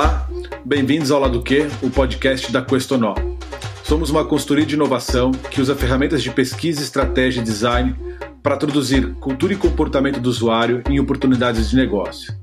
[0.00, 0.26] Olá,
[0.64, 3.14] bem-vindos ao Lado Q, o podcast da Questonó.
[3.84, 7.94] Somos uma consultoria de inovação que usa ferramentas de pesquisa, estratégia e design
[8.42, 12.34] para traduzir cultura e comportamento do usuário em oportunidades de negócio.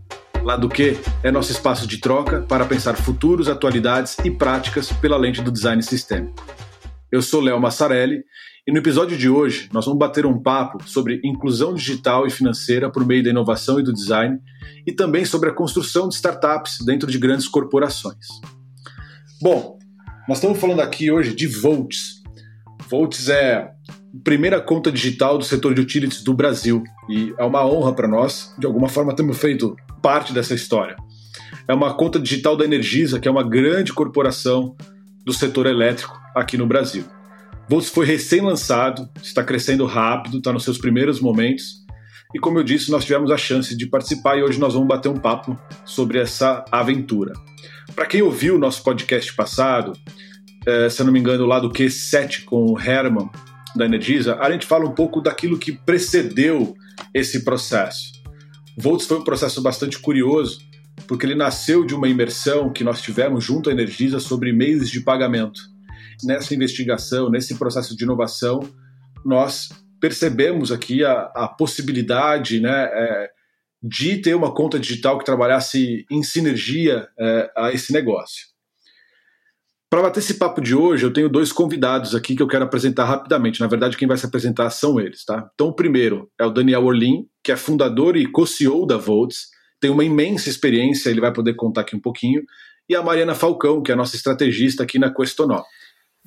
[0.44, 5.42] Lado Q é nosso espaço de troca para pensar futuros, atualidades e práticas pela lente
[5.42, 6.46] do design sistêmico.
[7.12, 8.24] Eu sou Léo Massarelli
[8.68, 12.92] e no episódio de hoje nós vamos bater um papo sobre inclusão digital e financeira
[12.92, 14.38] por meio da inovação e do design
[14.86, 18.26] e também sobre a construção de startups dentro de grandes corporações.
[19.42, 19.78] Bom,
[20.28, 22.22] nós estamos falando aqui hoje de Volts.
[22.90, 23.72] Volts é a
[24.24, 28.54] primeira conta digital do setor de utilities do Brasil e é uma honra para nós,
[28.58, 30.96] de alguma forma temos feito parte dessa história.
[31.68, 34.76] É uma conta digital da Energisa, que é uma grande corporação
[35.26, 37.04] do setor elétrico aqui no Brasil.
[37.70, 41.86] Volts foi recém-lançado, está crescendo rápido, está nos seus primeiros momentos.
[42.34, 45.10] E como eu disse, nós tivemos a chance de participar e hoje nós vamos bater
[45.10, 47.34] um papo sobre essa aventura.
[47.96, 49.94] Para quem ouviu o nosso podcast passado,
[50.66, 53.30] é, se eu não me engano, lá do Q7 com o Herman
[53.76, 56.76] da Energisa, a gente fala um pouco daquilo que precedeu
[57.14, 58.12] esse processo.
[58.78, 60.60] Volts foi um processo bastante curioso,
[61.08, 65.00] porque ele nasceu de uma imersão que nós tivemos junto à Energisa sobre meios de
[65.02, 65.60] pagamento
[66.24, 68.60] nessa investigação, nesse processo de inovação,
[69.24, 73.30] nós percebemos aqui a, a possibilidade né, é,
[73.82, 78.48] de ter uma conta digital que trabalhasse em sinergia é, a esse negócio.
[79.90, 83.06] Para bater esse papo de hoje, eu tenho dois convidados aqui que eu quero apresentar
[83.06, 83.62] rapidamente.
[83.62, 85.50] Na verdade, quem vai se apresentar são eles, tá?
[85.54, 89.48] Então, o primeiro é o Daniel Orlin, que é fundador e co-CEO da Volts,
[89.80, 92.42] tem uma imensa experiência, ele vai poder contar aqui um pouquinho,
[92.90, 95.64] e a Mariana Falcão, que é a nossa estrategista aqui na Questonó.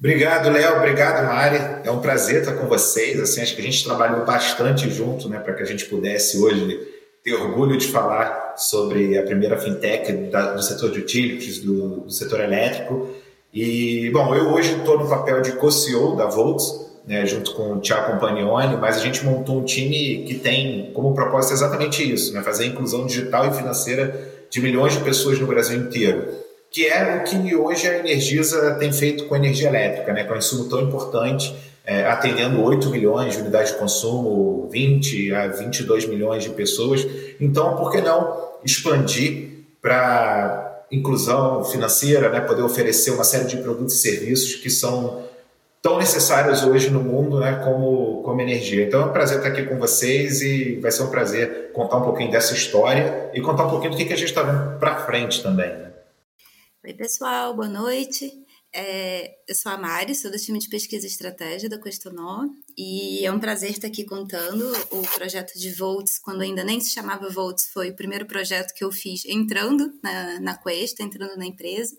[0.01, 0.79] Obrigado, Léo.
[0.79, 1.59] Obrigado, Mari.
[1.85, 3.21] É um prazer estar com vocês.
[3.21, 6.81] Assim, acho que a gente trabalhou bastante junto, né, para que a gente pudesse hoje
[7.23, 12.11] ter orgulho de falar sobre a primeira fintech da, do setor de utilities, do, do,
[12.11, 13.11] setor elétrico.
[13.53, 16.73] E, bom, eu hoje estou no papel de co-CEO da Volts,
[17.07, 21.13] né, junto com o Tiago Compagnoni, mas a gente montou um time que tem como
[21.13, 25.47] propósito exatamente isso, né, fazer a inclusão digital e financeira de milhões de pessoas no
[25.47, 30.13] Brasil inteiro que é o que hoje a Energisa tem feito com a energia elétrica,
[30.13, 31.55] né, que é um insumo tão importante,
[31.85, 37.07] é, atendendo 8 milhões de unidades de consumo, 20 a 22 milhões de pessoas.
[37.41, 39.51] Então, por que não expandir
[39.83, 45.23] para inclusão financeira, né, poder oferecer uma série de produtos e serviços que são
[45.81, 48.85] tão necessários hoje no mundo né, como, como energia.
[48.85, 52.03] Então é um prazer estar aqui com vocês e vai ser um prazer contar um
[52.03, 54.97] pouquinho dessa história e contar um pouquinho do que, que a gente está vendo para
[55.07, 55.69] frente também.
[55.69, 55.90] Né?
[56.83, 58.33] Oi, pessoal, boa noite.
[58.73, 63.23] É, eu sou a Mari, sou do time de pesquisa e estratégia da Questonó e
[63.27, 67.29] é um prazer estar aqui contando o projeto de Volts, quando ainda nem se chamava
[67.29, 71.95] Volts, foi o primeiro projeto que eu fiz entrando na, na Quest, entrando na empresa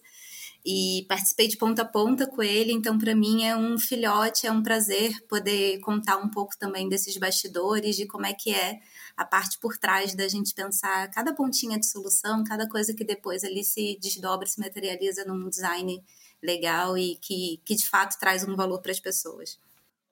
[0.65, 4.51] e participei de ponta a ponta com ele, então para mim é um filhote, é
[4.51, 8.79] um prazer poder contar um pouco também desses bastidores, de como é que é
[9.17, 13.43] a parte por trás da gente pensar cada pontinha de solução, cada coisa que depois
[13.43, 16.03] ali se desdobra, se materializa num design
[16.41, 19.59] legal e que, que de fato traz um valor para as pessoas.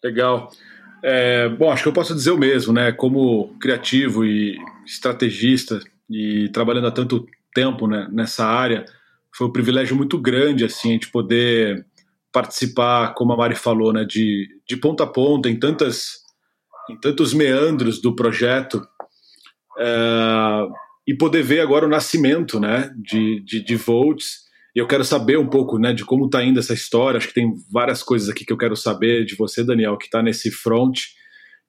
[0.03, 0.51] Legal.
[1.01, 2.91] É, bom, acho que eu posso dizer o mesmo, né?
[2.91, 5.79] Como criativo e estrategista
[6.09, 8.85] e trabalhando há tanto tempo né, nessa área,
[9.35, 11.85] foi um privilégio muito grande assim a gente poder
[12.31, 16.19] participar, como a Mari falou, né, de, de ponta a ponta em tantas
[16.90, 18.81] em tantos meandros do projeto
[19.79, 20.67] é,
[21.07, 24.50] e poder ver agora o nascimento, né, de, de, de Volts.
[24.75, 27.17] E eu quero saber um pouco, né, de como está indo essa história.
[27.17, 30.22] Acho que tem várias coisas aqui que eu quero saber de você, Daniel, que está
[30.22, 31.00] nesse front.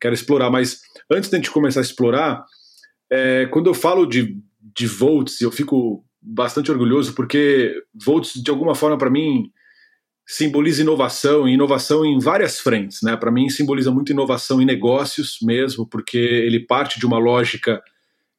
[0.00, 2.44] Quero explorar, mas antes de a gente começar a explorar,
[3.10, 4.36] é, quando eu falo de,
[4.74, 9.50] de Volts, eu fico bastante orgulhoso porque Volts, de alguma forma, para mim,
[10.26, 13.02] simboliza inovação, e inovação em várias frentes.
[13.02, 13.16] Né?
[13.16, 17.82] Para mim, simboliza muito inovação em negócios mesmo, porque ele parte de uma lógica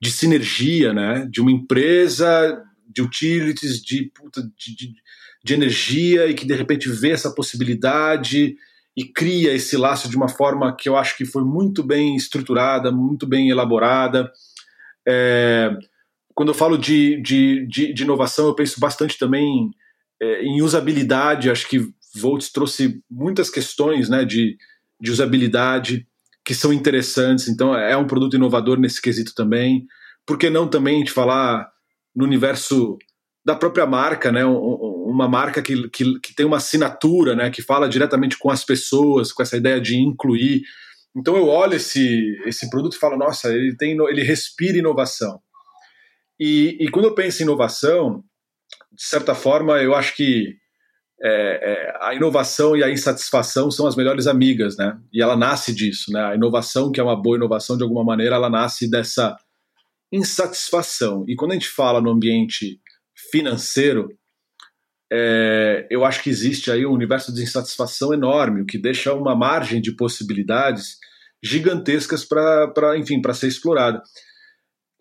[0.02, 1.28] de sinergia, né?
[1.30, 4.12] de uma empresa de utilities, de,
[4.58, 4.94] de, de,
[5.44, 8.56] de energia, e que de repente vê essa possibilidade
[8.96, 12.92] e cria esse laço de uma forma que eu acho que foi muito bem estruturada,
[12.92, 14.32] muito bem elaborada.
[15.08, 15.72] É,
[16.36, 19.72] quando eu falo de, de, de, de, inovação, eu penso bastante também
[20.22, 21.50] é, em usabilidade.
[21.50, 24.58] Acho que Volts trouxe muitas questões né, de,
[25.00, 26.08] de usabilidade
[26.46, 27.48] que são interessantes.
[27.48, 29.86] Então, é um produto inovador nesse quesito também.
[30.26, 31.70] Por que não também gente falar
[32.16, 32.98] no universo
[33.44, 34.46] da própria marca, né?
[34.46, 37.50] Uma marca que, que, que tem uma assinatura, né?
[37.50, 40.62] Que fala diretamente com as pessoas, com essa ideia de incluir.
[41.16, 45.40] Então eu olho esse, esse produto e falo, nossa, ele tem, ele respira inovação.
[46.44, 48.24] E, e quando eu penso em inovação,
[48.92, 50.56] de certa forma, eu acho que
[51.22, 55.00] é, é, a inovação e a insatisfação são as melhores amigas, né?
[55.14, 56.20] E ela nasce disso, né?
[56.20, 59.38] A inovação, que é uma boa inovação de alguma maneira, ela nasce dessa
[60.12, 61.24] insatisfação.
[61.28, 62.80] E quando a gente fala no ambiente
[63.30, 64.10] financeiro,
[65.14, 69.36] é, eu acho que existe aí um universo de insatisfação enorme, o que deixa uma
[69.36, 70.98] margem de possibilidades
[71.44, 74.02] gigantescas para, enfim, para ser explorada.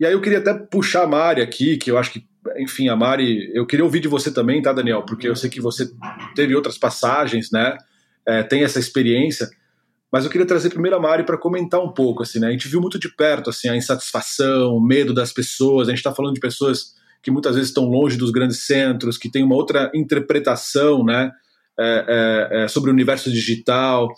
[0.01, 2.25] E aí eu queria até puxar a Mari aqui, que eu acho que
[2.57, 5.03] enfim, a Mari, eu queria ouvir de você também, tá, Daniel?
[5.03, 5.87] Porque eu sei que você
[6.35, 7.77] teve outras passagens, né?
[8.27, 9.47] É, tem essa experiência.
[10.11, 12.47] Mas eu queria trazer primeiro a Mari para comentar um pouco, assim, né?
[12.47, 15.87] A gente viu muito de perto, assim, a insatisfação, o medo das pessoas.
[15.87, 19.29] A gente está falando de pessoas que muitas vezes estão longe dos grandes centros, que
[19.29, 21.31] têm uma outra interpretação, né?
[21.79, 24.09] É, é, é sobre o universo digital.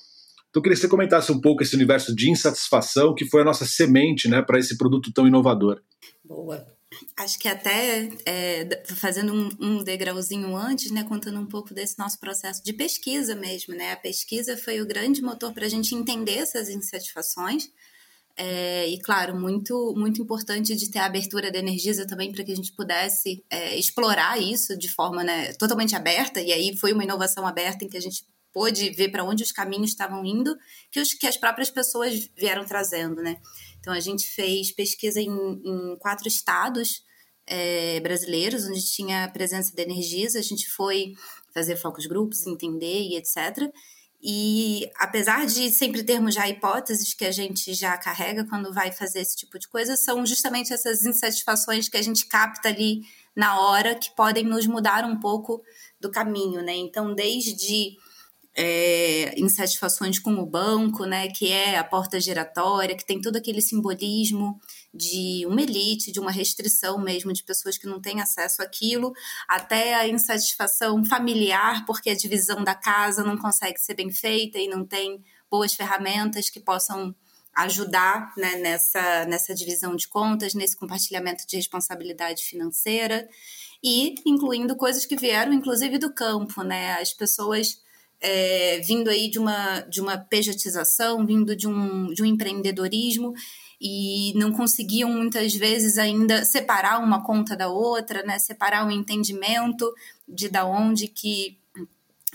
[0.54, 3.44] Então, eu queria que você comentasse um pouco esse universo de insatisfação, que foi a
[3.44, 5.82] nossa semente, né, para esse produto tão inovador.
[6.24, 6.64] Boa.
[7.18, 12.20] Acho que até é, fazendo um, um, degrauzinho antes, né, contando um pouco desse nosso
[12.20, 13.94] processo de pesquisa mesmo, né?
[13.94, 17.72] A pesquisa foi o grande motor para a gente entender essas insatisfações.
[18.38, 22.52] É, e claro, muito muito importante de ter a abertura da Energisa também para que
[22.52, 26.40] a gente pudesse é, explorar isso de forma né, totalmente aberta.
[26.40, 28.24] E aí foi uma inovação aberta em que a gente
[28.54, 30.56] pôde ver para onde os caminhos estavam indo,
[30.92, 33.38] que, os, que as próprias pessoas vieram trazendo, né?
[33.80, 37.04] Então, a gente fez pesquisa em, em quatro estados
[37.46, 40.40] é, brasileiros, onde tinha presença de Energisa.
[40.40, 41.14] A gente foi
[41.54, 43.70] fazer focos grupos, entender e etc.
[44.26, 49.20] E apesar de sempre termos já hipóteses que a gente já carrega quando vai fazer
[49.20, 53.02] esse tipo de coisa, são justamente essas insatisfações que a gente capta ali
[53.36, 55.62] na hora que podem nos mudar um pouco
[56.00, 56.74] do caminho, né?
[56.74, 57.98] Então, desde
[58.56, 63.62] é, insatisfações com o banco, né, que é a porta giratória, que tem todo aquele
[63.62, 64.60] simbolismo
[64.94, 69.12] de uma elite, de uma restrição mesmo de pessoas que não têm acesso àquilo,
[69.48, 74.68] até a insatisfação familiar, porque a divisão da casa não consegue ser bem feita e
[74.68, 77.16] não tem boas ferramentas que possam
[77.56, 83.28] ajudar né, nessa, nessa divisão de contas, nesse compartilhamento de responsabilidade financeira
[83.84, 86.94] e incluindo coisas que vieram inclusive do campo, né?
[87.00, 87.84] As pessoas
[88.24, 93.34] é, vindo aí de uma, de uma pejotização, vindo de um, de um empreendedorismo
[93.82, 98.40] e não conseguiam muitas vezes ainda separar uma conta da outra, né?
[98.40, 99.94] Separar o entendimento
[100.26, 101.60] de da onde que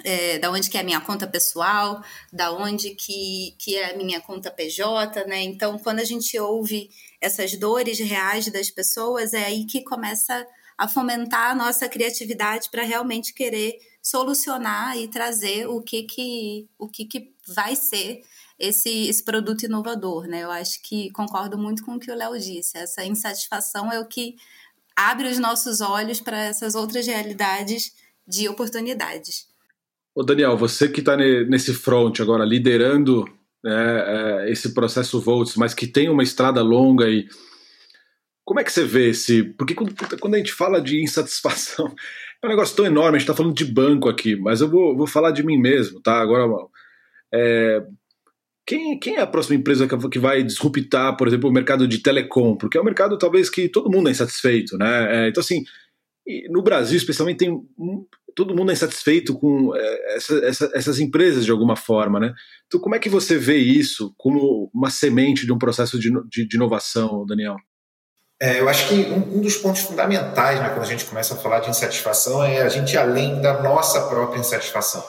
[0.04, 3.96] é, da onde que é a minha conta pessoal, da onde que, que é a
[3.96, 5.42] minha conta PJ, né?
[5.42, 10.46] Então, quando a gente ouve essas dores reais das pessoas, é aí que começa
[10.76, 13.76] a fomentar a nossa criatividade para realmente querer
[14.08, 18.22] solucionar e trazer o que que, o que, que vai ser
[18.58, 20.44] esse, esse produto inovador, né?
[20.44, 22.78] Eu acho que concordo muito com o que o Léo disse.
[22.78, 24.36] Essa insatisfação é o que
[24.96, 27.92] abre os nossos olhos para essas outras realidades
[28.26, 29.46] de oportunidades.
[30.14, 33.24] Ô Daniel, você que está nesse front agora, liderando
[33.62, 37.28] né, é, esse processo Volts, mas que tem uma estrada longa e
[38.48, 39.42] como é que você vê esse?
[39.42, 41.94] Porque quando, quando a gente fala de insatisfação,
[42.42, 44.96] é um negócio tão enorme, a gente está falando de banco aqui, mas eu vou,
[44.96, 46.18] vou falar de mim mesmo, tá?
[46.18, 46.46] Agora,
[47.30, 47.84] é,
[48.66, 52.56] quem, quem é a próxima empresa que, vai disruptar, por exemplo, o mercado de telecom?
[52.56, 55.26] Porque é um mercado talvez que todo mundo é insatisfeito, né?
[55.26, 55.62] É, então, assim,
[56.48, 57.54] no Brasil, especialmente, tem
[58.34, 62.32] todo mundo é insatisfeito com é, essa, essa, essas empresas de alguma forma, né?
[62.66, 66.48] Então, como é que você vê isso como uma semente de um processo de, de,
[66.48, 67.56] de inovação, Daniel?
[68.40, 71.36] É, eu acho que um, um, dos pontos fundamentais né, quando a gente começa a
[71.36, 75.04] falar de insatisfação é a gente ir além da nossa própria insatisfação.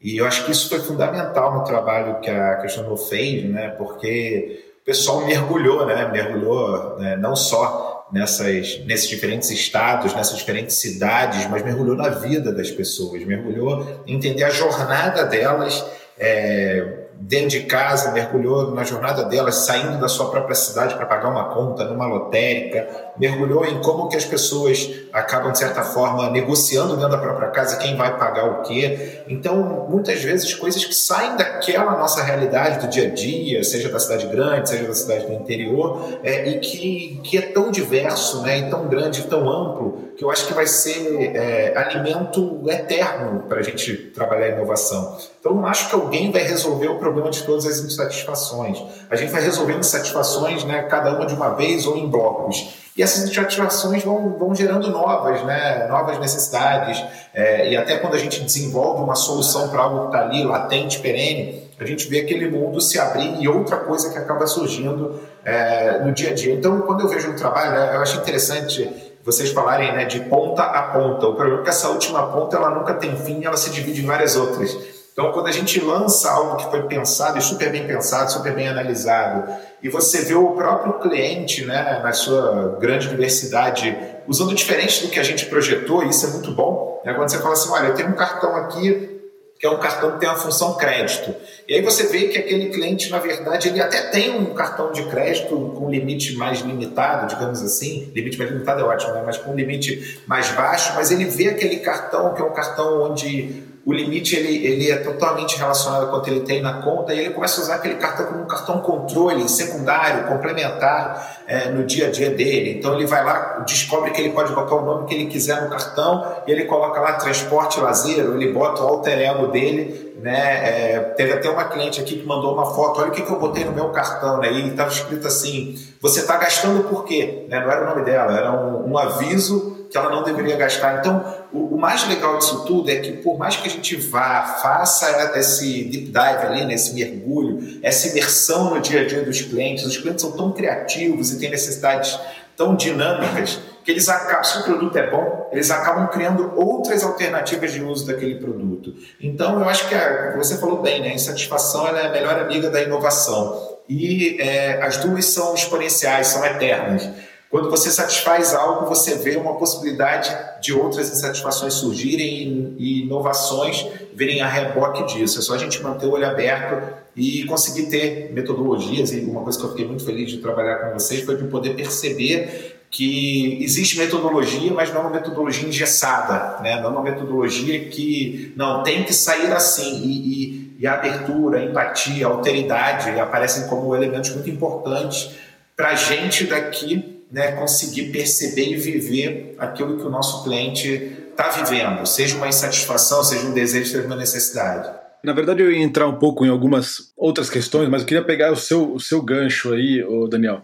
[0.00, 4.64] E eu acho que isso foi fundamental no trabalho que a Questionou fez, né, porque
[4.82, 11.48] o pessoal mergulhou, né, mergulhou né, não só nessas, nesses diferentes estados, nessas diferentes cidades,
[11.48, 15.84] mas mergulhou na vida das pessoas, mergulhou em entender a jornada delas.
[16.18, 21.28] É, dentro de casa, mergulhou na jornada delas, saindo da sua própria cidade para pagar
[21.28, 22.88] uma conta numa lotérica,
[23.18, 27.76] mergulhou em como que as pessoas acabam, de certa forma, negociando dentro da própria casa
[27.76, 29.22] quem vai pagar o quê.
[29.28, 33.98] Então, muitas vezes, coisas que saem daquela nossa realidade do dia a dia, seja da
[33.98, 38.58] cidade grande, seja da cidade do interior, é, e que, que é tão diverso, né,
[38.58, 43.44] e tão grande, e tão amplo, que eu acho que vai ser é, alimento eterno
[43.48, 45.16] para a gente trabalhar a inovação.
[45.40, 48.80] Então, não acho que alguém vai resolver o problema de todas as insatisfações.
[49.10, 52.74] A gente vai resolvendo insatisfações, né, cada uma de uma vez ou em blocos.
[52.96, 57.02] E essas insatisfações vão, vão gerando novas, né, novas necessidades.
[57.34, 61.00] É, e até quando a gente desenvolve uma solução para algo que está ali, latente,
[61.00, 65.98] perene, a gente vê aquele mundo se abrir e outra coisa que acaba surgindo é,
[66.04, 66.54] no dia a dia.
[66.54, 68.88] Então, quando eu vejo um trabalho, eu acho interessante
[69.24, 71.26] vocês falarem né, de ponta a ponta.
[71.26, 74.06] O problema é que essa última ponta ela nunca tem fim, ela se divide em
[74.06, 74.76] várias outras.
[75.12, 78.66] Então, quando a gente lança algo que foi pensado e super bem pensado, super bem
[78.66, 79.52] analisado,
[79.82, 83.94] e você vê o próprio cliente, né, na sua grande diversidade,
[84.26, 87.02] usando diferente do que a gente projetou, isso é muito bom.
[87.04, 87.12] Né?
[87.12, 89.10] Quando você fala assim, olha, eu tenho um cartão aqui
[89.58, 91.32] que é um cartão que tem a função crédito.
[91.68, 95.04] E aí você vê que aquele cliente, na verdade, ele até tem um cartão de
[95.04, 99.22] crédito com limite mais limitado, digamos assim, limite mais limitado é ótimo, né?
[99.24, 103.62] mas com limite mais baixo, mas ele vê aquele cartão que é um cartão onde
[103.84, 107.30] o limite ele, ele é totalmente relacionado a quanto ele tem na conta e ele
[107.30, 112.10] começa a usar aquele cartão como um cartão controle secundário, complementar é, no dia a
[112.10, 112.78] dia dele.
[112.78, 115.68] Então ele vai lá, descobre que ele pode botar o nome que ele quiser no
[115.68, 120.12] cartão e ele coloca lá transporte lazer, ele bota o alter ego dele.
[120.22, 120.94] Né?
[120.94, 123.40] É, teve até uma cliente aqui que mandou uma foto, olha o que, que eu
[123.40, 124.52] botei no meu cartão, né?
[124.52, 127.46] e estava escrito assim, você está gastando por quê?
[127.48, 127.58] Né?
[127.58, 131.00] Não era o nome dela, era um, um aviso que ela não deveria gastar.
[131.00, 131.22] Então,
[131.52, 135.38] o, o, mais legal disso tudo é que, por mais que a gente vá, faça
[135.38, 139.84] esse deep dive ali, né, esse mergulho, essa imersão no dia a dia dos clientes,
[139.84, 142.18] os clientes são tão criativos e têm necessidades
[142.56, 147.72] tão dinâmicas que eles acabam, se o produto é bom, eles acabam criando outras alternativas
[147.72, 148.94] de uso daquele produto.
[149.20, 151.08] Então, eu acho que a, você falou bem, né?
[151.08, 153.76] A insatisfação é a melhor amiga da inovação.
[153.88, 157.08] E é, as duas são exponenciais, são eternas.
[157.52, 164.40] Quando você satisfaz algo, você vê uma possibilidade de outras insatisfações surgirem e inovações virem
[164.40, 165.38] a reboque disso.
[165.38, 166.82] É só a gente manter o olho aberto
[167.14, 169.12] e conseguir ter metodologias.
[169.12, 171.76] E uma coisa que eu fiquei muito feliz de trabalhar com vocês foi de poder
[171.76, 176.80] perceber que existe metodologia, mas não uma metodologia engessada, né?
[176.80, 180.00] não uma metodologia que não tem que sair assim.
[180.02, 185.32] E, e, e a abertura, a empatia, a alteridade aparecem como elementos muito importantes
[185.76, 191.48] para a gente daqui né, conseguir perceber e viver aquilo que o nosso cliente está
[191.48, 194.90] vivendo, seja uma insatisfação, seja um desejo, seja uma necessidade.
[195.24, 198.52] Na verdade, eu ia entrar um pouco em algumas outras questões, mas eu queria pegar
[198.52, 200.60] o seu, o seu gancho aí, Daniel.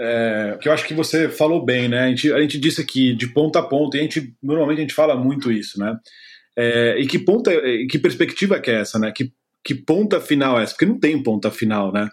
[0.00, 2.00] É, que eu acho que você falou bem, né?
[2.00, 4.80] A gente, a gente disse aqui de ponta a ponta, e a gente normalmente a
[4.82, 5.96] gente fala muito isso, né?
[6.56, 7.52] É, e que ponta,
[7.88, 9.12] que perspectiva que é essa, né?
[9.14, 9.30] Que,
[9.62, 10.72] que ponta final é essa?
[10.72, 12.08] Porque não tem ponta final, né?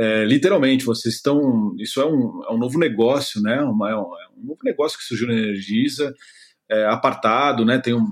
[0.00, 1.74] É, literalmente, vocês estão.
[1.78, 3.60] Isso é um, é um novo negócio, né?
[3.60, 6.14] Uma, é, um, é um novo negócio que surgiu na Energisa,
[6.70, 7.78] é, apartado, né?
[7.78, 8.10] Tem, um,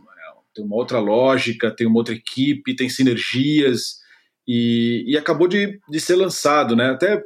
[0.54, 4.00] tem uma outra lógica, tem uma outra equipe, tem sinergias,
[4.47, 6.90] e, e acabou de, de ser lançado, né?
[6.90, 7.23] Até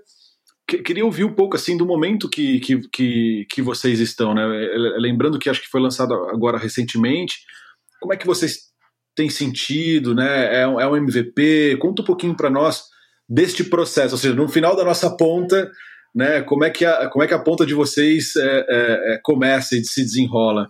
[0.64, 4.46] queria ouvir um pouco assim do momento que, que, que, que, vocês estão, né?
[4.96, 7.34] Lembrando que acho que foi lançado agora recentemente.
[8.00, 8.70] Como é que vocês
[9.16, 10.54] têm sentido, né?
[10.54, 11.78] É, é um MVP?
[11.78, 12.91] Conta um pouquinho para nós
[13.28, 15.70] deste processo, ou seja, no final da nossa ponta,
[16.14, 19.20] né, como é que a, como é que a ponta de vocês é, é, é
[19.22, 20.68] começa e se desenrola?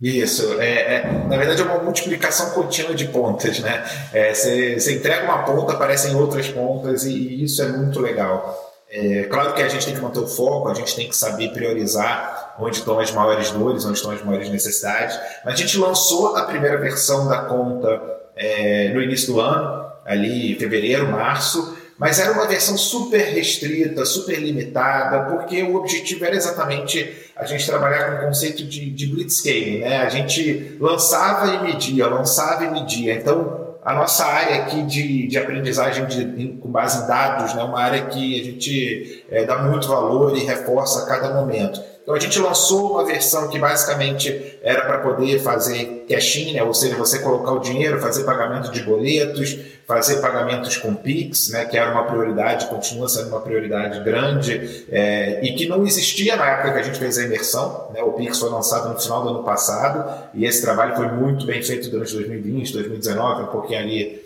[0.00, 3.82] Isso, é, é, na verdade é uma multiplicação contínua de pontas, né?
[4.12, 8.74] É, você, entrega uma ponta, aparecem outras pontas e, e isso é muito legal.
[8.90, 11.52] É, claro que a gente tem que manter o foco, a gente tem que saber
[11.52, 15.18] priorizar onde estão as maiores dores, onde estão as maiores necessidades.
[15.44, 18.00] Mas a gente lançou a primeira versão da conta
[18.36, 24.04] é, no início do ano, ali em fevereiro, março, mas era uma versão super restrita,
[24.04, 29.06] super limitada, porque o objetivo era exatamente a gente trabalhar com o conceito de, de
[29.06, 29.98] blitzscaling, né?
[29.98, 33.14] A gente lançava e media, lançava e media.
[33.14, 37.62] Então, a nossa área aqui de, de aprendizagem de, com base em dados, né?
[37.62, 41.80] Uma área que a gente é, dá muito valor e reforça a cada momento.
[42.04, 46.62] Então a gente lançou uma versão que basicamente era para poder fazer cash-in, né?
[46.62, 51.64] ou seja, você colocar o dinheiro, fazer pagamento de boletos, fazer pagamentos com Pix, né?
[51.64, 56.46] que era uma prioridade, continua sendo uma prioridade grande é, e que não existia na
[56.46, 57.88] época que a gente fez a imersão.
[57.94, 58.02] Né?
[58.02, 61.62] O Pix foi lançado no final do ano passado e esse trabalho foi muito bem
[61.62, 64.23] feito durante 2020, 2019, um pouquinho ali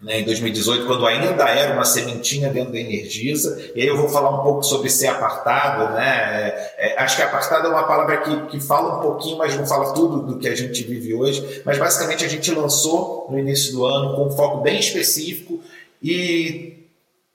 [0.00, 3.70] né, em 2018, quando ainda era uma sementinha dentro da Energisa.
[3.74, 5.94] E aí eu vou falar um pouco sobre ser apartado.
[5.94, 6.06] Né?
[6.06, 9.66] É, é, acho que apartado é uma palavra que, que fala um pouquinho, mas não
[9.66, 11.62] fala tudo do que a gente vive hoje.
[11.64, 15.60] Mas basicamente a gente lançou no início do ano com um foco bem específico
[16.02, 16.88] e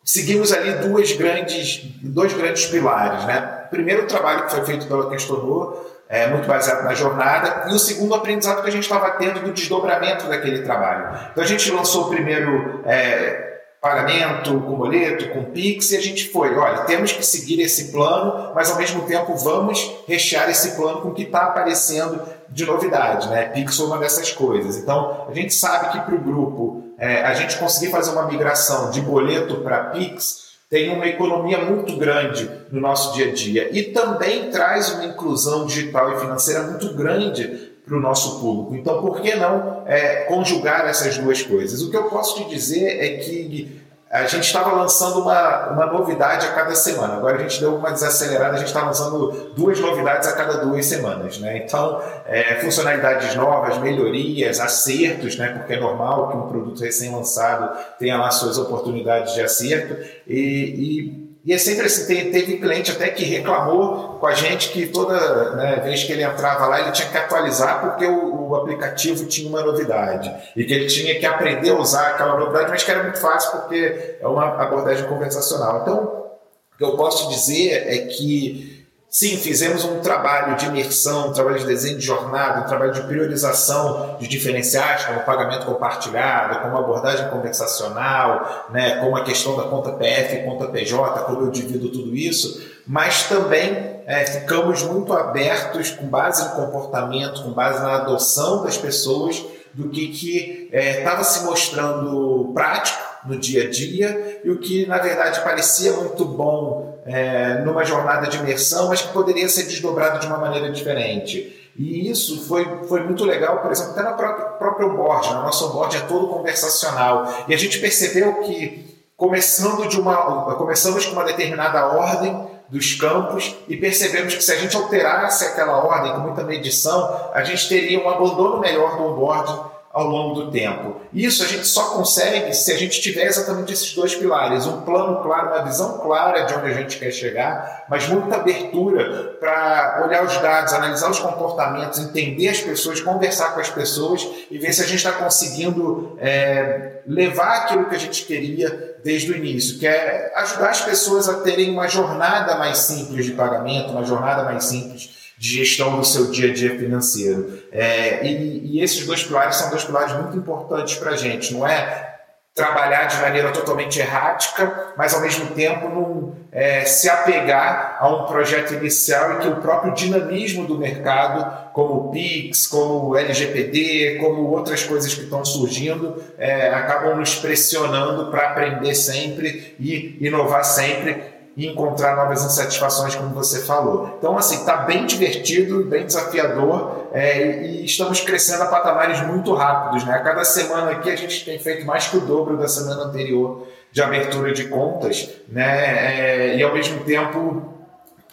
[0.03, 3.25] seguimos ali duas grandes, dois grandes pilares.
[3.25, 3.41] Né?
[3.71, 5.77] Primeiro, o trabalho que foi feito pela Questorô,
[6.11, 9.53] é, muito baseado na jornada, e o segundo aprendizado que a gente estava tendo do
[9.53, 11.17] desdobramento daquele trabalho.
[11.31, 16.29] Então a gente lançou o primeiro é, pagamento com boleto, com Pix, e a gente
[16.29, 21.01] foi, olha, temos que seguir esse plano, mas ao mesmo tempo vamos rechear esse plano
[21.01, 23.45] com o que está aparecendo de novidade, né?
[23.45, 24.75] Pix foi uma dessas coisas.
[24.75, 28.91] Então a gente sabe que para o grupo é, a gente conseguir fazer uma migração
[28.91, 30.40] de boleto para Pix
[30.71, 35.65] tem uma economia muito grande no nosso dia a dia e também traz uma inclusão
[35.65, 38.75] digital e financeira muito grande para o nosso público.
[38.75, 41.81] Então, por que não é, conjugar essas duas coisas?
[41.81, 43.80] O que eu posso te dizer é que
[44.11, 47.13] a gente estava lançando uma, uma novidade a cada semana.
[47.13, 50.85] Agora a gente deu uma desacelerada, a gente está lançando duas novidades a cada duas
[50.85, 51.39] semanas.
[51.39, 51.59] Né?
[51.59, 55.53] Então, é, funcionalidades novas, melhorias, acertos, né?
[55.53, 59.95] porque é normal que um produto recém-lançado tenha lá suas oportunidades de acerto.
[60.27, 64.85] E, e e é sempre assim, teve cliente até que reclamou com a gente que
[64.85, 69.25] toda né, vez que ele entrava lá, ele tinha que atualizar porque o, o, aplicativo
[69.25, 70.31] tinha uma novidade.
[70.55, 73.59] E que ele tinha que aprender a usar aquela novidade, mas que era muito fácil
[73.59, 75.81] porque é uma abordagem conversacional.
[75.81, 76.27] Então,
[76.75, 78.80] o que eu posso dizer é que
[79.13, 83.01] Sim, fizemos um trabalho de imersão, um trabalho de desenho de jornada, um trabalho de
[83.01, 89.91] priorização de diferenciais, como pagamento compartilhado, como abordagem conversacional, né, como a questão da conta
[89.91, 96.07] PF conta PJ, como eu divido tudo isso, mas também é, ficamos muito abertos, com
[96.07, 102.53] base no comportamento, com base na adoção das pessoas, do que estava é, se mostrando
[102.53, 107.83] prático no dia a dia e o que na verdade parecia muito bom é, numa
[107.83, 111.71] jornada de imersão, mas que poderia ser desdobrado de uma maneira diferente.
[111.77, 115.65] E isso foi, foi muito legal, por exemplo, até na própria, própria onboard, na nossa
[115.65, 117.45] onboard é todo conversacional.
[117.47, 123.55] E a gente percebeu que começando de uma, começamos com uma determinada ordem dos campos
[123.67, 128.03] e percebemos que se a gente alterasse aquela ordem com muita medição, a gente teria
[128.03, 131.01] um abandono melhor do onboard ao longo do tempo.
[131.13, 135.21] Isso a gente só consegue se a gente tiver exatamente esses dois pilares: um plano
[135.21, 140.23] claro, uma visão clara de onde a gente quer chegar, mas muita abertura para olhar
[140.23, 144.81] os dados, analisar os comportamentos, entender as pessoas, conversar com as pessoas e ver se
[144.81, 149.87] a gente está conseguindo é, levar aquilo que a gente queria desde o início, que
[149.87, 154.65] é ajudar as pessoas a terem uma jornada mais simples de pagamento, uma jornada mais
[154.65, 157.63] simples de gestão do seu dia a dia financeiro.
[157.71, 161.67] É, e, e, esses dois pilares são dois pilares muito importantes para a gente, não
[161.67, 162.11] é
[162.53, 168.25] trabalhar de maneira totalmente errática, mas ao mesmo tempo não é, se apegar a um
[168.27, 174.17] projeto inicial e que o próprio dinamismo do mercado, como o PIX, como o LGPD,
[174.19, 180.63] como outras coisas que estão surgindo, é, acabam nos pressionando para aprender sempre e inovar
[180.63, 184.15] sempre e encontrar novas insatisfações, como você falou.
[184.17, 190.05] Então, assim, está bem divertido, bem desafiador é, e estamos crescendo a patamares muito rápidos.
[190.05, 190.17] Né?
[190.23, 194.01] Cada semana aqui a gente tem feito mais que o dobro da semana anterior de
[194.01, 196.53] abertura de contas né?
[196.53, 197.73] É, e, ao mesmo tempo,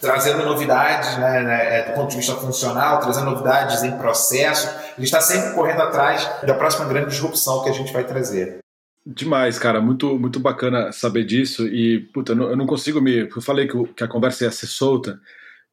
[0.01, 4.69] trazendo novidades né, né, é, do ponto de vista funcional, trazendo novidades em processo.
[4.69, 8.61] A gente está sempre correndo atrás da próxima grande disrupção que a gente vai trazer.
[9.11, 13.67] Demais, cara, muito muito bacana saber disso e puta, eu não consigo me, eu falei
[13.67, 15.19] que, a conversa ia ser solta,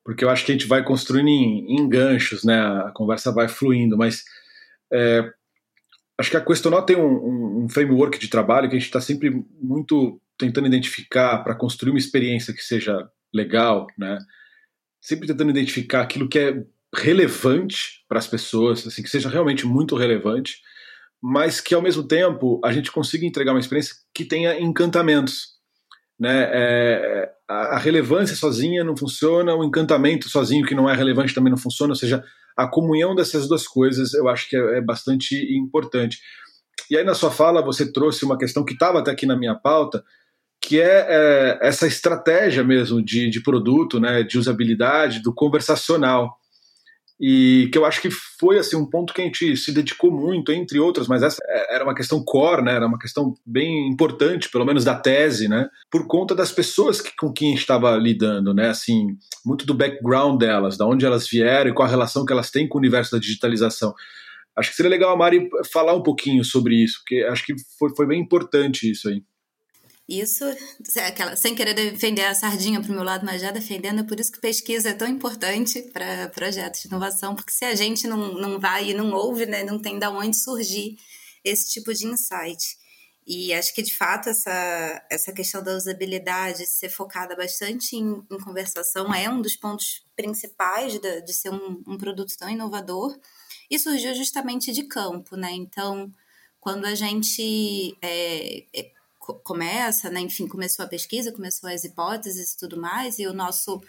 [0.06, 2.58] porque eu acho que a gente vai construindo em, em ganchos, né?
[2.58, 4.24] A conversa vai fluindo, mas
[4.90, 5.30] é,
[6.18, 9.30] acho que a Questonó tem um, um, framework de trabalho que a gente está sempre
[9.62, 14.18] muito tentando identificar para construir uma experiência que seja legal, né?
[15.02, 16.64] Sempre tentando identificar aquilo que é
[16.96, 20.62] relevante para as pessoas, assim, que seja realmente muito relevante
[21.28, 25.56] mas que ao mesmo tempo a gente consiga entregar uma experiência que tenha encantamentos.
[26.20, 26.50] Né?
[26.54, 31.58] É, a, relevância sozinha não funciona, o encantamento sozinho que não é relevante também não
[31.58, 32.24] funciona, ou seja,
[32.56, 36.20] a comunhão dessas duas coisas eu acho que é, é bastante importante.
[36.92, 39.56] E aí na sua fala você trouxe uma questão que estava até aqui na minha
[39.56, 40.04] pauta,
[40.62, 46.38] que é, é essa estratégia mesmo de, de produto, né, de usabilidade, do conversacional
[47.20, 50.52] e que eu acho que foi assim um ponto que a gente se dedicou muito,
[50.52, 52.74] entre outras, mas essa é, era uma questão core, né?
[52.76, 55.70] Era uma questão bem importante, pelo menos da tese, né?
[55.90, 58.70] Por conta das pessoas que, com quem estava lidando, né?
[58.70, 62.52] Assim, muito do background delas, da onde elas vieram e qual a relação que elas
[62.52, 63.94] têm com o universo da digitalização.
[64.58, 67.96] Acho que seria legal a Mari falar um pouquinho sobre isso, porque acho que foi,
[67.96, 69.22] foi bem importante isso aí.
[70.08, 70.44] Isso,
[71.04, 74.20] aquela, sem querer defender a sardinha para o meu lado, mas já defendendo, é por
[74.20, 78.34] isso que pesquisa é tão importante para projetos de inovação, porque se a gente não,
[78.34, 80.96] não vai e não ouve, né, não tem de onde surgir
[81.44, 82.78] esse tipo de insight.
[83.26, 88.40] E acho que, de fato, essa, essa questão da usabilidade, ser focada bastante em, em
[88.40, 93.18] conversação, é um dos pontos principais de, de ser um, um produto tão inovador.
[93.70, 95.52] E surgiu justamente de campo, né?
[95.54, 96.14] Então,
[96.60, 98.92] quando a gente é, é
[99.44, 100.22] começa, né?
[100.22, 103.82] Enfim, começou a pesquisa, começou as hipóteses e tudo mais, e o nosso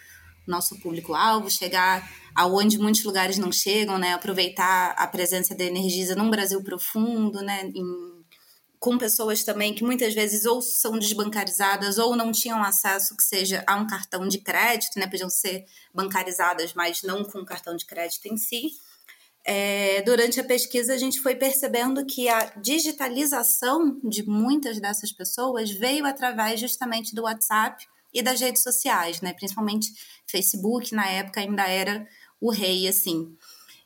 [0.47, 4.13] nosso público-alvo, chegar aonde muitos lugares não chegam, né?
[4.13, 7.69] Aproveitar a presença da Energisa num Brasil profundo, né?
[7.75, 8.17] Em,
[8.79, 13.63] com pessoas também que muitas vezes ou são desbancarizadas ou não tinham acesso que seja
[13.67, 15.07] a um cartão de crédito, né?
[15.07, 18.69] Podiam ser bancarizadas, mas não com cartão de crédito em si.
[19.49, 25.71] É, durante a pesquisa, a gente foi percebendo que a digitalização de muitas dessas pessoas
[25.71, 29.31] veio através justamente do WhatsApp e das redes sociais, né?
[29.31, 29.89] Principalmente
[30.29, 32.05] Facebook, na época ainda era
[32.41, 33.33] o rei, assim.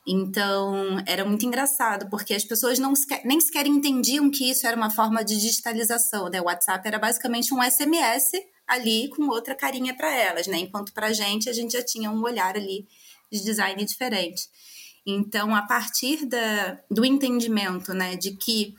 [0.04, 2.92] Então, era muito engraçado, porque as pessoas não
[3.24, 6.40] nem sequer entendiam que isso era uma forma de digitalização, né?
[6.40, 8.32] O WhatsApp era basicamente um SMS
[8.66, 10.58] ali com outra carinha para elas, né?
[10.58, 12.84] Enquanto para a gente, a gente já tinha um olhar ali
[13.30, 14.48] de design diferente.
[15.06, 18.74] Então, a partir da, do entendimento, né, de que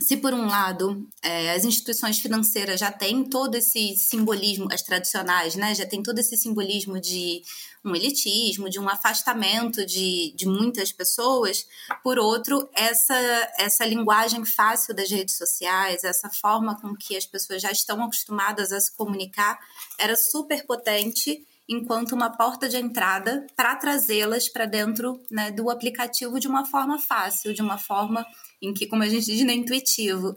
[0.00, 5.56] se por um lado é, as instituições financeiras já têm todo esse simbolismo, as tradicionais,
[5.56, 7.42] né, já tem todo esse simbolismo de
[7.84, 11.66] um elitismo, de um afastamento de, de muitas pessoas,
[12.02, 13.14] por outro, essa,
[13.56, 18.72] essa linguagem fácil das redes sociais, essa forma com que as pessoas já estão acostumadas
[18.72, 19.58] a se comunicar,
[19.98, 26.40] era super potente enquanto uma porta de entrada para trazê-las para dentro né, do aplicativo
[26.40, 28.26] de uma forma fácil, de uma forma
[28.60, 30.34] em que, como a gente diz, é intuitivo.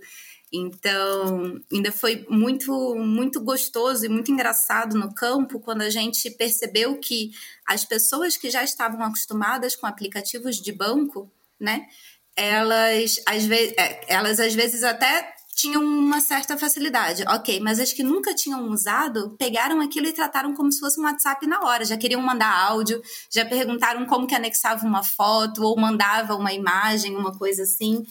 [0.54, 7.00] Então, ainda foi muito, muito gostoso e muito engraçado no campo quando a gente percebeu
[7.00, 7.32] que
[7.66, 11.88] as pessoas que já estavam acostumadas com aplicativos de banco, né,
[12.36, 17.24] elas às vezes, é, elas às vezes até tinham uma certa facilidade.
[17.28, 21.04] Ok, mas as que nunca tinham usado pegaram aquilo e trataram como se fosse um
[21.04, 21.86] WhatsApp na hora.
[21.86, 27.16] Já queriam mandar áudio, já perguntaram como que anexava uma foto ou mandava uma imagem,
[27.16, 28.04] uma coisa assim.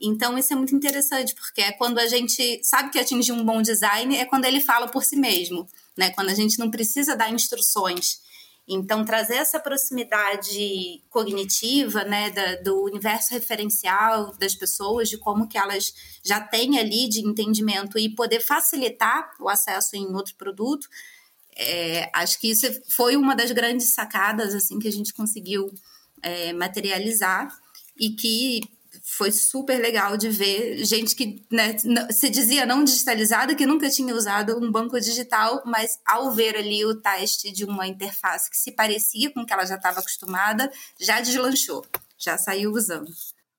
[0.00, 3.60] Então, isso é muito interessante, porque é quando a gente sabe que atingiu um bom
[3.60, 6.10] design, é quando ele fala por si mesmo, né?
[6.10, 8.23] Quando a gente não precisa dar instruções.
[8.66, 15.58] Então, trazer essa proximidade cognitiva, né, da, do universo referencial das pessoas, de como que
[15.58, 15.92] elas
[16.24, 20.88] já têm ali de entendimento e poder facilitar o acesso em outro produto,
[21.56, 25.72] é, acho que isso foi uma das grandes sacadas, assim, que a gente conseguiu
[26.22, 27.54] é, materializar
[28.00, 28.60] e que
[29.16, 31.76] foi super legal de ver gente que né,
[32.10, 36.84] se dizia não digitalizada, que nunca tinha usado um banco digital, mas ao ver ali
[36.84, 40.70] o teste de uma interface que se parecia com o que ela já estava acostumada,
[41.00, 41.84] já deslanchou,
[42.18, 43.10] já saiu usando.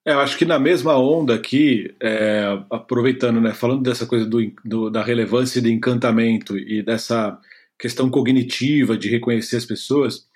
[0.05, 4.39] É, eu acho que na mesma onda aqui, é, aproveitando, né, falando dessa coisa do,
[4.63, 7.39] do, da relevância do encantamento e dessa
[7.79, 10.27] questão cognitiva de reconhecer as pessoas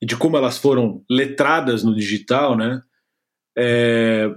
[0.00, 2.82] e de como elas foram letradas no digital, né?
[3.56, 4.30] é,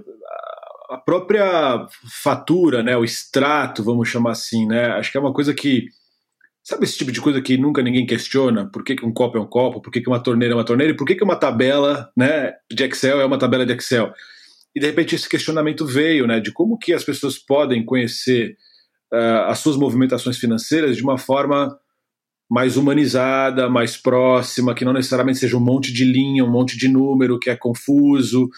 [0.90, 1.86] a própria
[2.22, 5.86] fatura, né, o extrato, vamos chamar assim, né, acho que é uma coisa que
[6.62, 9.40] sabe esse tipo de coisa que nunca ninguém questiona, por que, que um copo é
[9.40, 11.36] um copo, por que, que uma torneira é uma torneira e por que, que uma
[11.36, 14.12] tabela, né, de Excel é uma tabela de Excel.
[14.74, 18.56] E de repente esse questionamento veio, né, de como que as pessoas podem conhecer
[19.12, 21.76] uh, as suas movimentações financeiras de uma forma
[22.50, 26.88] mais humanizada, mais próxima, que não necessariamente seja um monte de linha, um monte de
[26.88, 28.48] número que é confuso.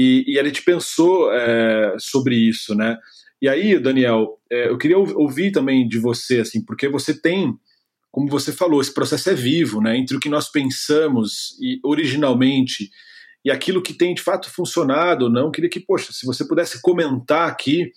[0.00, 2.96] E, e a gente pensou é, sobre isso, né?
[3.42, 7.52] E aí, Daniel, é, eu queria ouvir também de você, assim, porque você tem,
[8.08, 9.98] como você falou, esse processo é vivo, né?
[9.98, 12.90] Entre o que nós pensamos e originalmente
[13.44, 15.50] e aquilo que tem de fato funcionado ou não.
[15.50, 17.90] Queria que, poxa, se você pudesse comentar aqui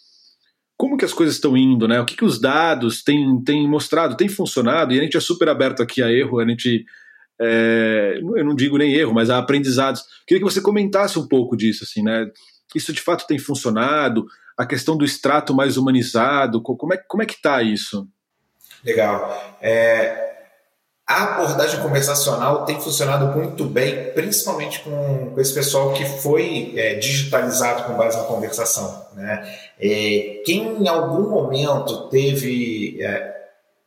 [0.75, 2.01] como que as coisas estão indo, né?
[2.01, 5.49] O que, que os dados têm, têm mostrado, tem funcionado, e a gente é super
[5.49, 6.83] aberto aqui a erro, a gente
[7.41, 10.03] é, eu não digo nem erro, mas há aprendizados.
[10.27, 12.27] Queria que você comentasse um pouco disso, assim, né?
[12.75, 14.25] Isso de fato tem funcionado?
[14.57, 18.07] A questão do extrato mais humanizado, como é, como é que está isso?
[18.85, 19.57] Legal.
[19.59, 20.31] É,
[21.07, 26.95] a abordagem conversacional tem funcionado muito bem, principalmente com, com esse pessoal que foi é,
[26.95, 29.05] digitalizado com base na conversação.
[29.13, 29.57] Né?
[29.79, 33.33] É, quem em algum momento teve é,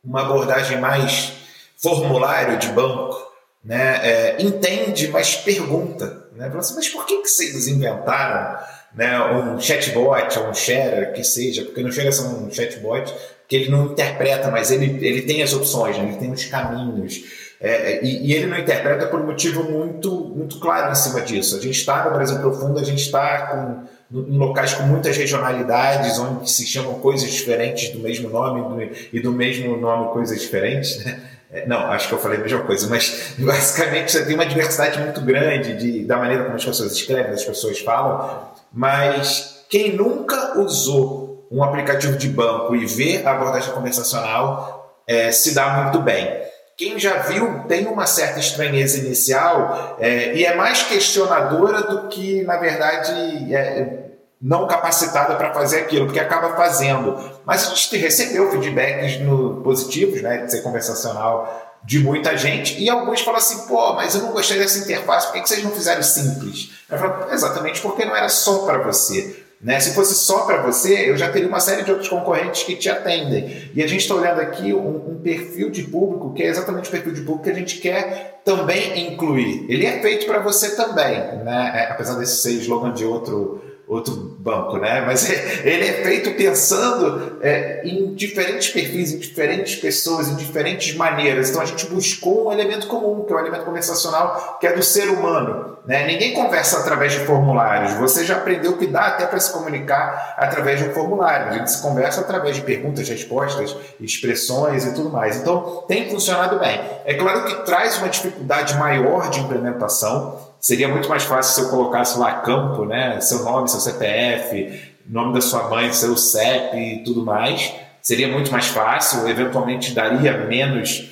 [0.05, 1.33] uma abordagem mais
[1.77, 3.24] formulário de banco,
[3.65, 6.27] né, é, entende, mas pergunta.
[6.37, 6.49] Né?
[6.49, 8.59] Fala assim, mas por que, que vocês inventaram
[8.95, 11.65] né, um chatbot ou um share, que seja?
[11.65, 13.13] Porque não chega a ser um chatbot,
[13.49, 16.05] que ele não interpreta, mas ele, ele tem as opções, né?
[16.05, 17.23] ele tem os caminhos.
[17.61, 21.57] É, e, e, ele não interpreta por um motivo muito, muito claro em cima disso.
[21.57, 26.51] A gente está no Brasil Profundo, a gente está em locais com muitas regionalidades, onde
[26.51, 31.03] se chamam coisas diferentes do mesmo nome do, e do mesmo nome coisas diferentes.
[31.05, 31.21] Né?
[31.55, 34.99] É, não, acho que eu falei a mesma coisa, mas basicamente você tem uma diversidade
[34.99, 40.59] muito grande de, da maneira como as pessoas escrevem, as pessoas falam, mas quem nunca
[40.59, 46.43] usou um aplicativo de banco e vê a abordagem conversacional é, se dá muito bem.
[46.77, 52.43] Quem já viu tem uma certa estranheza inicial é, e é mais questionadora do que,
[52.43, 54.04] na verdade, é,
[54.45, 57.19] não capacitada para fazer aquilo, porque acaba fazendo.
[57.47, 62.89] Mas a gente recebeu feedbacks no, positivos, né, de ser conversacional de muita gente, e
[62.89, 66.03] alguns falam assim, pô, mas eu não gostei dessa interface, por que vocês não fizeram
[66.03, 66.71] simples?
[66.91, 69.45] Eu falo, exatamente porque não era só para você.
[69.61, 69.79] Né?
[69.81, 72.89] Se fosse só para você, eu já teria uma série de outros concorrentes que te
[72.89, 73.71] atendem.
[73.75, 76.93] E a gente está olhando aqui um, um, perfil de público que é exatamente o
[76.93, 79.65] perfil de público que a gente quer também incluir.
[79.69, 81.73] Ele é feito para você também, né?
[81.75, 85.01] É, apesar desse ser slogan de outro outro banco, né?
[85.07, 85.29] Mas
[85.65, 91.49] ele é feito pensando é, em diferentes perfis, em diferentes pessoas, em diferentes maneiras.
[91.49, 94.73] Então a gente buscou um elemento comum, que é o um elemento conversacional, que é
[94.75, 95.79] do ser humano.
[95.87, 96.07] Né?
[96.07, 97.95] Ninguém conversa através de formulários.
[97.95, 101.49] Você já aprendeu que dá até para se comunicar através de um formulário.
[101.49, 105.37] A gente se conversa através de perguntas, respostas, expressões e tudo mais.
[105.37, 106.81] Então tem funcionado bem.
[107.07, 111.69] É claro que traz uma dificuldade maior de implementação Seria muito mais fácil se eu
[111.69, 113.21] colocasse lá campo, né?
[113.21, 117.71] Seu nome, seu CPF, nome da sua mãe, seu CEP e tudo mais.
[118.01, 121.07] Seria muito mais fácil, eventualmente daria menos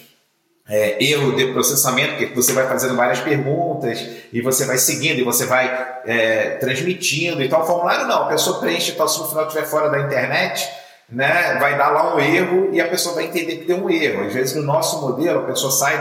[0.66, 5.22] é, erro de processamento, porque você vai fazendo várias perguntas e você vai seguindo e
[5.22, 5.66] você vai
[6.06, 7.60] é, transmitindo e tal.
[7.60, 10.66] O formulário não, a pessoa preenche tal, se no final estiver fora da internet,
[11.10, 14.24] né, vai dar lá um erro e a pessoa vai entender que tem um erro.
[14.26, 15.96] Às vezes, no nosso modelo, a pessoa sai,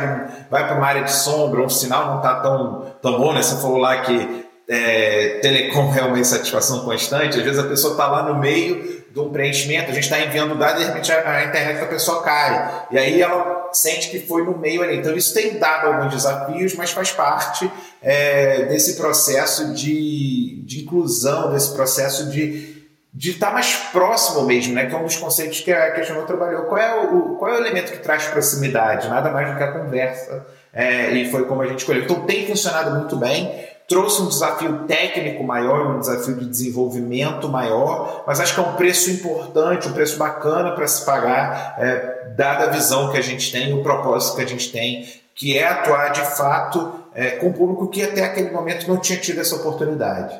[0.49, 3.41] vai para uma área de sombra, um sinal não está tão, tão bom, né?
[3.41, 8.07] Você falou lá que é, telecom é uma insatisfação constante, às vezes a pessoa está
[8.07, 11.43] lá no meio de um preenchimento, a gente está enviando dados e de repente a,
[11.43, 12.85] internet da pessoa cai.
[12.91, 14.97] E aí ela sente que foi no meio ali.
[14.97, 17.69] Então isso tem dado alguns desafios, mas faz parte
[18.01, 22.80] é, desse processo de, de inclusão, desse processo de
[23.13, 24.85] de estar mais próximo mesmo, né?
[24.85, 26.63] Que é um dos conceitos que a, que a Janot trabalhou.
[26.63, 29.09] Qual é, o, qual é o elemento que traz proximidade?
[29.09, 30.45] Nada mais do que a conversa.
[30.73, 32.03] É, e foi como a gente escolheu.
[32.03, 33.69] Então tem funcionado muito bem.
[33.87, 38.75] Trouxe um desafio técnico maior, um desafio de desenvolvimento maior, mas acho que é um
[38.75, 43.51] preço importante, um preço bacana para se pagar, é, dada a visão que a gente
[43.51, 47.53] tem, o propósito que a gente tem, que é atuar de fato é, com o
[47.53, 50.39] público que até aquele momento não tinha tido essa oportunidade.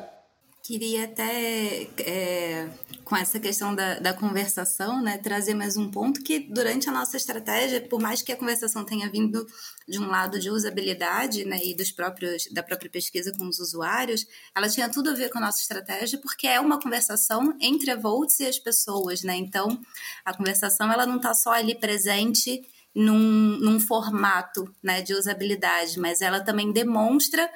[0.64, 2.68] Queria até, é,
[3.02, 7.16] com essa questão da, da conversação, né, trazer mais um ponto que, durante a nossa
[7.16, 9.44] estratégia, por mais que a conversação tenha vindo
[9.88, 14.24] de um lado de usabilidade né, e dos próprios, da própria pesquisa com os usuários,
[14.54, 17.96] ela tinha tudo a ver com a nossa estratégia, porque é uma conversação entre a
[17.96, 19.24] Volts e as pessoas.
[19.24, 19.34] Né?
[19.34, 19.80] Então,
[20.24, 22.62] a conversação ela não está só ali presente
[22.94, 27.50] num, num formato né, de usabilidade, mas ela também demonstra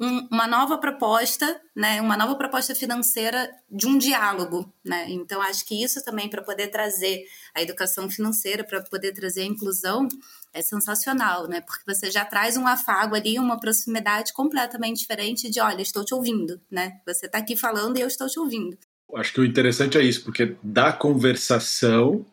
[0.00, 5.04] um, uma nova proposta, né, uma nova proposta financeira de um diálogo, né?
[5.10, 7.22] Então acho que isso também para poder trazer
[7.54, 10.08] a educação financeira, para poder trazer a inclusão
[10.54, 11.60] é sensacional, né?
[11.60, 16.14] Porque você já traz um afago ali, uma proximidade completamente diferente de, olha, estou te
[16.14, 16.98] ouvindo, né?
[17.06, 18.78] Você está aqui falando e eu estou te ouvindo.
[19.14, 22.24] Acho que o interessante é isso, porque da conversação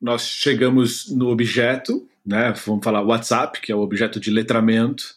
[0.00, 2.52] nós chegamos no objeto, né?
[2.64, 5.15] Vamos falar WhatsApp, que é o objeto de letramento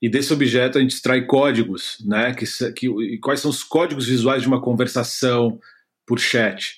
[0.00, 2.34] e desse objeto a gente extrai códigos, né?
[2.34, 5.58] Que, que, quais são os códigos visuais de uma conversação
[6.06, 6.76] por chat?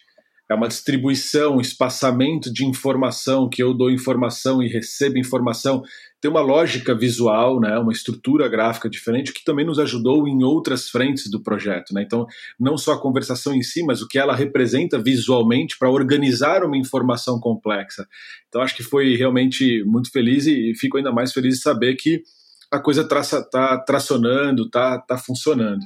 [0.51, 5.83] É uma distribuição, um espaçamento de informação, que eu dou informação e recebo informação.
[6.23, 7.79] Tem uma lógica visual, né?
[7.79, 11.93] uma estrutura gráfica diferente, que também nos ajudou em outras frentes do projeto.
[11.93, 12.03] Né?
[12.03, 12.27] Então,
[12.59, 16.79] não só a conversação em si, mas o que ela representa visualmente para organizar uma
[16.79, 18.09] informação complexa.
[18.49, 22.23] Então, acho que foi realmente muito feliz e fico ainda mais feliz de saber que
[22.71, 25.81] a coisa está tá tracionando, está tá funcionando.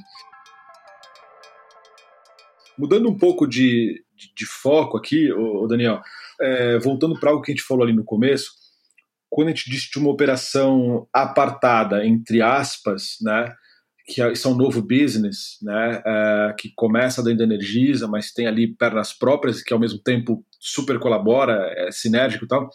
[2.77, 6.01] Mudando um pouco de, de, de foco aqui, ô Daniel,
[6.41, 8.51] é, voltando para algo que a gente falou ali no começo,
[9.29, 13.53] quando a gente diz de uma operação apartada, entre aspas, né,
[14.05, 18.31] que é, isso é um novo business, né, é, que começa dentro da Energisa, mas
[18.31, 22.69] tem ali pernas próprias, que ao mesmo tempo super colabora, é sinérgico e tal,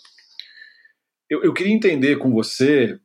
[1.29, 2.99] eu, eu queria entender com você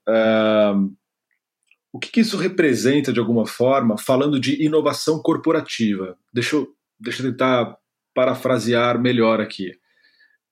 [1.91, 6.17] o que, que, isso representa de alguma forma, falando de inovação corporativa.
[6.33, 7.77] Deixa eu, deixa eu tentar
[8.15, 9.71] parafrasear melhor aqui.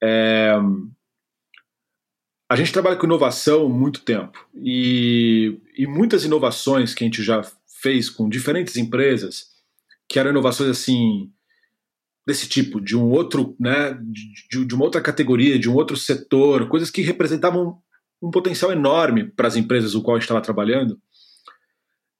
[0.03, 0.53] É,
[2.49, 7.23] a gente trabalha com inovação há muito tempo e, e muitas inovações que a gente
[7.23, 7.41] já
[7.81, 9.45] fez com diferentes empresas,
[10.07, 11.31] que eram inovações assim
[12.25, 13.97] desse tipo, de um outro, né,
[14.49, 17.77] de, de, uma outra categoria, de um outro setor, coisas que representavam
[18.21, 20.99] um potencial enorme para as empresas o qual estava trabalhando.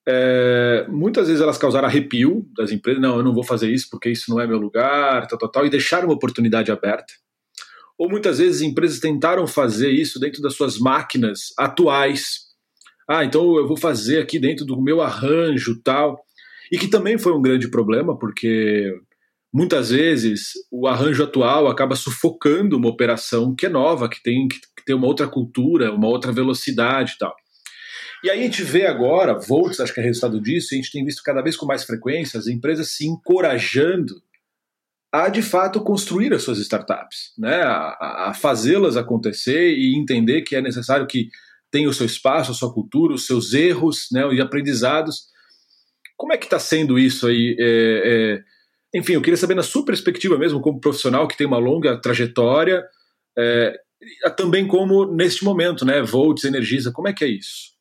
[0.07, 4.09] É, muitas vezes elas causaram arrepio das empresas, não, eu não vou fazer isso porque
[4.09, 7.13] isso não é meu lugar, tal, tal, tal, e deixaram uma oportunidade aberta.
[7.97, 12.47] Ou muitas vezes empresas tentaram fazer isso dentro das suas máquinas atuais.
[13.07, 16.19] Ah, então eu vou fazer aqui dentro do meu arranjo tal
[16.71, 18.91] e que também foi um grande problema, porque
[19.53, 24.85] muitas vezes o arranjo atual acaba sufocando uma operação que é nova, que tem, que
[24.85, 27.35] tem uma outra cultura, uma outra velocidade e tal.
[28.23, 31.03] E aí a gente vê agora, Volts, acho que é resultado disso, a gente tem
[31.03, 34.21] visto cada vez com mais frequência as empresas se encorajando
[35.11, 37.61] a de fato construir as suas startups, né?
[37.63, 41.29] a, a fazê-las acontecer e entender que é necessário que
[41.69, 44.21] tenha o seu espaço, a sua cultura, os seus erros né?
[44.33, 45.25] e aprendizados.
[46.15, 47.57] Como é que está sendo isso aí?
[47.59, 48.43] É, é...
[48.93, 52.84] Enfim, eu queria saber na sua perspectiva mesmo, como profissional que tem uma longa trajetória,
[53.38, 53.73] é,
[54.36, 56.01] também como neste momento, né?
[56.01, 57.71] Volts, Energisa, como é que é isso?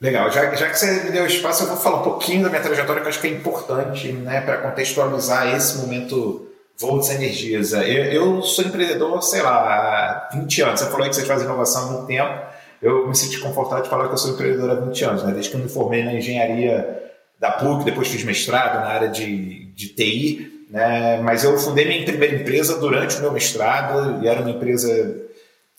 [0.00, 2.62] Legal, já, já que você me deu espaço, eu vou falar um pouquinho da minha
[2.62, 7.86] trajetória, que eu acho que é importante né, para contextualizar esse momento Volts Energisa.
[7.86, 10.80] Eu, eu sou empreendedor, sei lá, há 20 anos.
[10.80, 12.42] Você falou aí que você faz inovação há muito tempo.
[12.80, 15.32] Eu me senti confortável de falar que eu sou empreendedor há 20 anos, né?
[15.32, 17.09] desde que eu me formei na engenharia
[17.40, 21.20] da PUC, depois fiz mestrado na área de, de TI, né?
[21.22, 25.16] mas eu fundei minha primeira empresa durante o meu mestrado e era uma empresa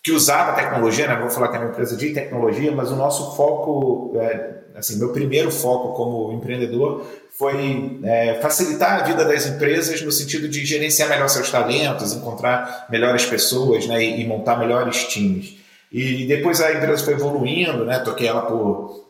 [0.03, 1.15] que usava tecnologia, né?
[1.15, 5.09] vou falar que é uma empresa de tecnologia, mas o nosso foco, é, assim, meu
[5.09, 7.05] primeiro foco como empreendedor
[7.37, 12.87] foi é, facilitar a vida das empresas no sentido de gerenciar melhor seus talentos, encontrar
[12.89, 14.03] melhores pessoas né?
[14.03, 15.57] e, e montar melhores times.
[15.91, 17.99] E depois a empresa foi evoluindo, né?
[17.99, 19.00] toquei ela por,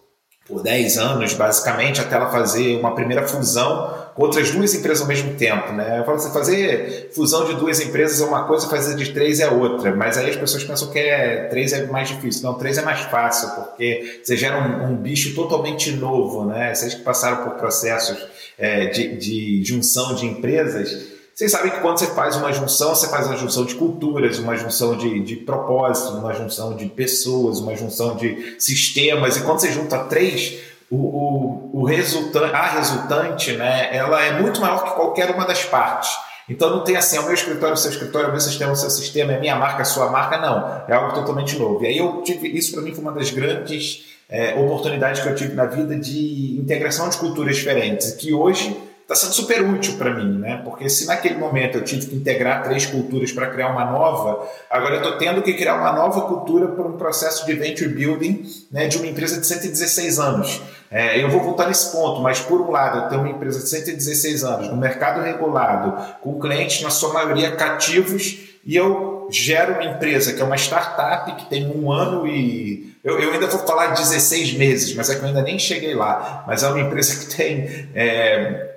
[0.52, 5.08] por 10 anos, basicamente, até ela fazer uma primeira fusão com outras duas empresas ao
[5.08, 6.00] mesmo tempo, né?
[6.00, 9.50] Eu falo assim, fazer fusão de duas empresas é uma coisa, fazer de três é
[9.50, 12.44] outra, mas aí as pessoas pensam que é, três é mais difícil.
[12.44, 16.76] Não, três é mais fácil, porque você gera um, um bicho totalmente novo, né?
[16.76, 21.11] Vocês que passaram por processos é, de, de junção de empresas,
[21.42, 24.56] vocês sabem que quando você faz uma junção, você faz uma junção de culturas, uma
[24.56, 29.72] junção de, de propósito, uma junção de pessoas, uma junção de sistemas, e quando você
[29.72, 35.32] junta três, o, o, o resultante, a resultante, né, ela é muito maior que qualquer
[35.32, 36.12] uma das partes.
[36.48, 38.76] Então não tem assim, é o meu escritório, o seu escritório, o meu sistema, o
[38.76, 40.84] seu sistema, é minha marca, a sua marca, não.
[40.88, 41.84] É algo totalmente novo.
[41.84, 45.34] E aí eu tive, isso para mim foi uma das grandes é, oportunidades que eu
[45.34, 50.14] tive na vida de integração de culturas diferentes, que hoje está sendo super útil para
[50.14, 50.62] mim, né?
[50.64, 54.96] Porque se naquele momento eu tive que integrar três culturas para criar uma nova, agora
[54.96, 58.88] eu estou tendo que criar uma nova cultura para um processo de venture building né,
[58.88, 60.62] de uma empresa de 116 anos.
[60.90, 63.70] É, eu vou voltar nesse ponto, mas por um lado eu tenho uma empresa de
[63.70, 69.86] 116 anos, no mercado regulado, com clientes na sua maioria cativos, e eu gero uma
[69.86, 72.92] empresa que é uma startup que tem um ano e.
[73.04, 76.44] Eu, eu ainda vou falar 16 meses, mas é que eu ainda nem cheguei lá.
[76.46, 77.90] Mas é uma empresa que tem.
[77.96, 78.71] É,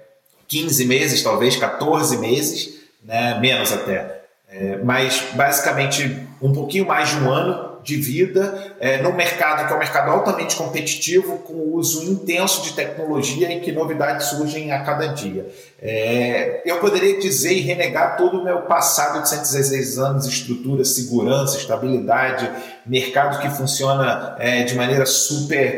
[0.48, 3.38] 15 meses, talvez 14 meses, né?
[3.40, 4.22] menos até.
[4.48, 9.72] É, mas basicamente um pouquinho mais de um ano de vida é, no mercado que
[9.72, 14.82] é um mercado altamente competitivo, com uso intenso de tecnologia e que novidades surgem a
[14.82, 15.46] cada dia.
[15.80, 21.58] É, eu poderia dizer e renegar todo o meu passado de 116 anos, estrutura, segurança,
[21.58, 22.50] estabilidade,
[22.86, 25.76] mercado que funciona é, de maneira super.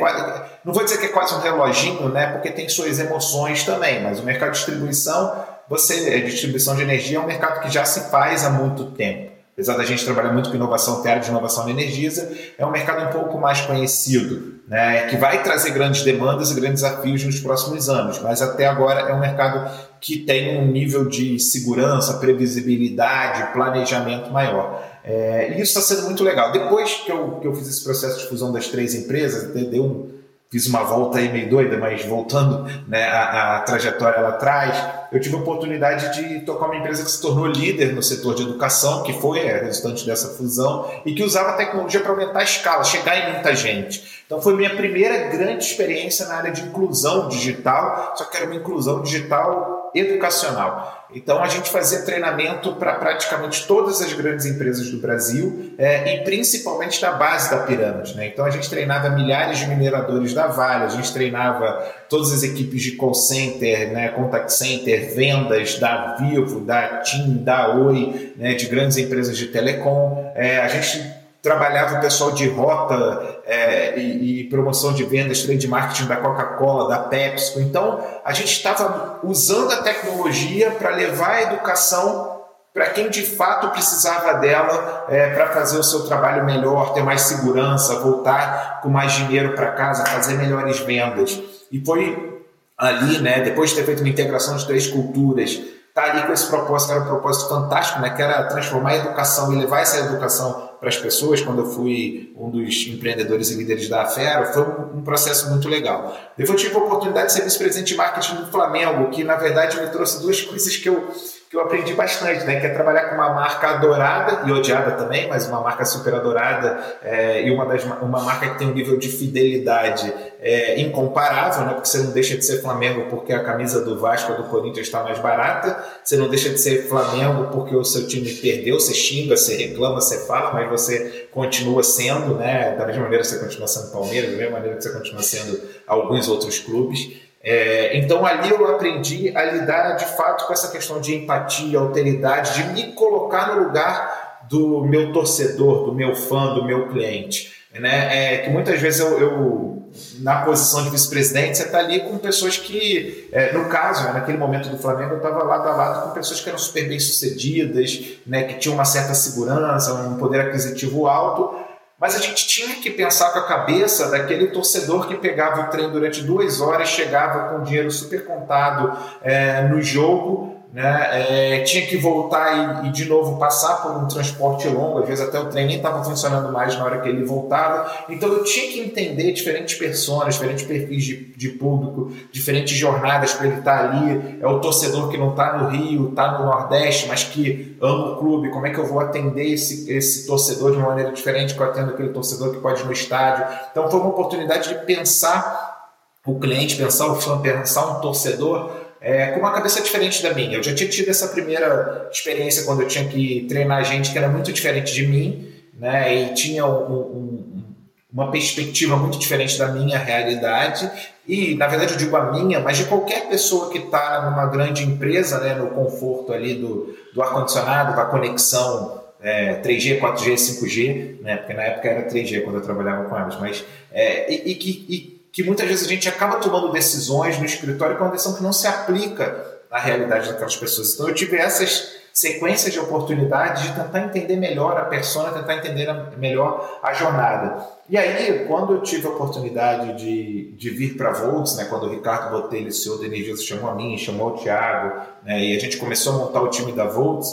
[0.64, 2.28] Não vou dizer que é quase um reloginho, né?
[2.28, 7.18] Porque tem suas emoções também, mas o mercado de distribuição, você, é, distribuição de energia
[7.18, 10.50] é um mercado que já se faz há muito tempo apesar da gente trabalhar muito
[10.50, 15.06] com inovação teórica de inovação na Energisa, é um mercado um pouco mais conhecido, né,
[15.06, 19.14] que vai trazer grandes demandas e grandes desafios nos próximos anos, mas até agora é
[19.14, 24.84] um mercado que tem um nível de segurança, previsibilidade, planejamento maior.
[25.02, 26.52] É, e isso está sendo muito legal.
[26.52, 30.15] Depois que eu, que eu fiz esse processo de fusão das três empresas, deu um,
[30.50, 34.76] fiz uma volta aí meio doida, mas voltando né, a, a, trajetória lá atrás,
[35.10, 38.42] eu tive a oportunidade de tocar uma empresa que se tornou líder no setor de
[38.42, 42.84] educação, que foi a resultante dessa fusão, e que usava tecnologia para aumentar a escala,
[42.84, 44.22] chegar em muita gente.
[44.26, 48.56] Então foi minha primeira grande experiência na área de inclusão digital, só que era uma
[48.56, 51.06] inclusão digital educacional.
[51.14, 56.24] Então a gente fazia treinamento para praticamente todas as grandes empresas do Brasil é, e
[56.24, 58.16] principalmente na base da pirâmide.
[58.16, 58.26] Né?
[58.26, 62.82] Então a gente treinava milhares de mineradores da Vale, a gente treinava todas as equipes
[62.82, 68.66] de call center, né, contact center, vendas da Vivo, da TIM, da Oi, né, de
[68.66, 70.32] grandes empresas de telecom.
[70.34, 71.15] É, a gente
[71.46, 76.88] trabalhava o pessoal de rota é, e, e, promoção de vendas, trade marketing da Coca-Cola,
[76.88, 77.60] da Pepsi.
[77.60, 82.42] Então, a gente estava usando a tecnologia para levar a educação
[82.74, 87.22] para quem de fato precisava dela é, para fazer o seu trabalho melhor, ter mais
[87.22, 91.40] segurança, voltar com mais dinheiro para casa, fazer melhores vendas.
[91.70, 92.42] E foi
[92.76, 95.58] ali, né, depois de ter feito uma integração de três culturas,
[95.94, 98.96] tá ali com esse propósito, que era um propósito fantástico, né, que era transformar a
[98.96, 103.56] educação e levar essa educação para as pessoas, quando eu fui um dos empreendedores e
[103.56, 106.16] líderes da Afero, foi um, um processo muito legal.
[106.36, 109.80] Depois eu tive a oportunidade de ser vice-presidente de marketing do Flamengo, que na verdade
[109.80, 111.08] me trouxe duas coisas que eu
[111.48, 112.58] que eu aprendi bastante, né?
[112.58, 116.98] Que é trabalhar com uma marca adorada e odiada também, mas uma marca super adorada
[117.02, 121.74] é, e uma, das, uma marca que tem um nível de fidelidade é, incomparável, né?
[121.74, 124.88] Porque você não deixa de ser Flamengo porque a camisa do Vasco ou do Corinthians
[124.88, 128.92] está mais barata, você não deixa de ser Flamengo porque o seu time perdeu, você
[128.92, 132.74] xinga, você reclama, você fala, mas você continua sendo, né?
[132.76, 135.60] Da mesma maneira que você continua sendo Palmeiras, da mesma maneira que você continua sendo
[135.86, 137.25] alguns outros clubes.
[137.48, 142.54] É, então ali eu aprendi a lidar de fato com essa questão de empatia, alteridade,
[142.54, 147.54] de me colocar no lugar do meu torcedor, do meu fã, do meu cliente.
[147.72, 148.34] Né?
[148.34, 149.76] É, que muitas vezes eu, eu
[150.20, 154.38] na posição de vice-presidente, você está ali com pessoas que, é, no caso, né, naquele
[154.38, 158.18] momento do Flamengo, eu estava lado a lado com pessoas que eram super bem sucedidas,
[158.26, 161.56] né, que tinham uma certa segurança, um poder aquisitivo alto,
[161.98, 165.90] mas a gente tinha que pensar com a cabeça daquele torcedor que pegava o trem
[165.90, 171.08] durante duas horas, chegava com dinheiro super contado é, no jogo né?
[171.56, 175.26] É, tinha que voltar e, e, de novo passar por um transporte longo, às vezes
[175.26, 177.90] até o trem nem estava funcionando mais na hora que ele voltava.
[178.10, 183.46] Então eu tinha que entender diferentes pessoas, diferentes perfis de, de público, diferentes jornadas para
[183.46, 184.38] ele estar tá ali.
[184.38, 188.16] É o torcedor que não está no Rio, está no Nordeste, mas que ama o
[188.18, 188.50] clube.
[188.50, 191.64] Como é que eu vou atender esse, esse torcedor de uma maneira diferente que eu
[191.64, 193.46] atendo aquele torcedor que pode ir no estádio?
[193.70, 195.88] Então foi uma oportunidade de pensar
[196.26, 200.56] o cliente, pensar o fã, pensar um torcedor é, com uma cabeça diferente da minha.
[200.56, 204.28] Eu já tinha tido essa primeira experiência quando eu tinha que treinar gente que era
[204.28, 205.48] muito diferente de mim,
[205.78, 206.12] né?
[206.12, 207.64] E tinha um, um,
[208.12, 210.90] uma perspectiva muito diferente da minha realidade.
[211.24, 214.82] E, na verdade, eu digo a minha, mas de qualquer pessoa que está numa grande
[214.82, 221.36] empresa, né, no conforto ali do, do ar-condicionado, da conexão é, 3G, 4G, 5G, né,
[221.36, 225.15] porque na época era 3G quando eu trabalhava com elas, mas é, e, e, que
[225.36, 228.42] que muitas vezes a gente acaba tomando decisões no escritório que é uma decisão que
[228.42, 230.94] não se aplica na realidade daquelas pessoas.
[230.94, 235.92] Então eu tive essas sequências de oportunidades de tentar entender melhor a persona, tentar entender
[236.16, 237.68] melhor a jornada.
[237.86, 241.82] E aí, quando eu tive a oportunidade de, de vir para a Volts, né, quando
[241.82, 245.60] o Ricardo Botelho, CEO da Energisa, chamou a mim, chamou o Thiago, né, e a
[245.60, 247.28] gente começou a montar o time da Volts,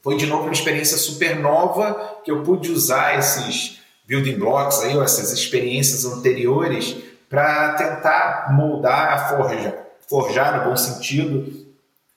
[0.00, 4.98] foi de novo uma experiência super nova que eu pude usar esses building blocks, aí,
[4.98, 9.74] essas experiências anteriores para tentar moldar, forjar,
[10.08, 11.70] forjar no bom sentido,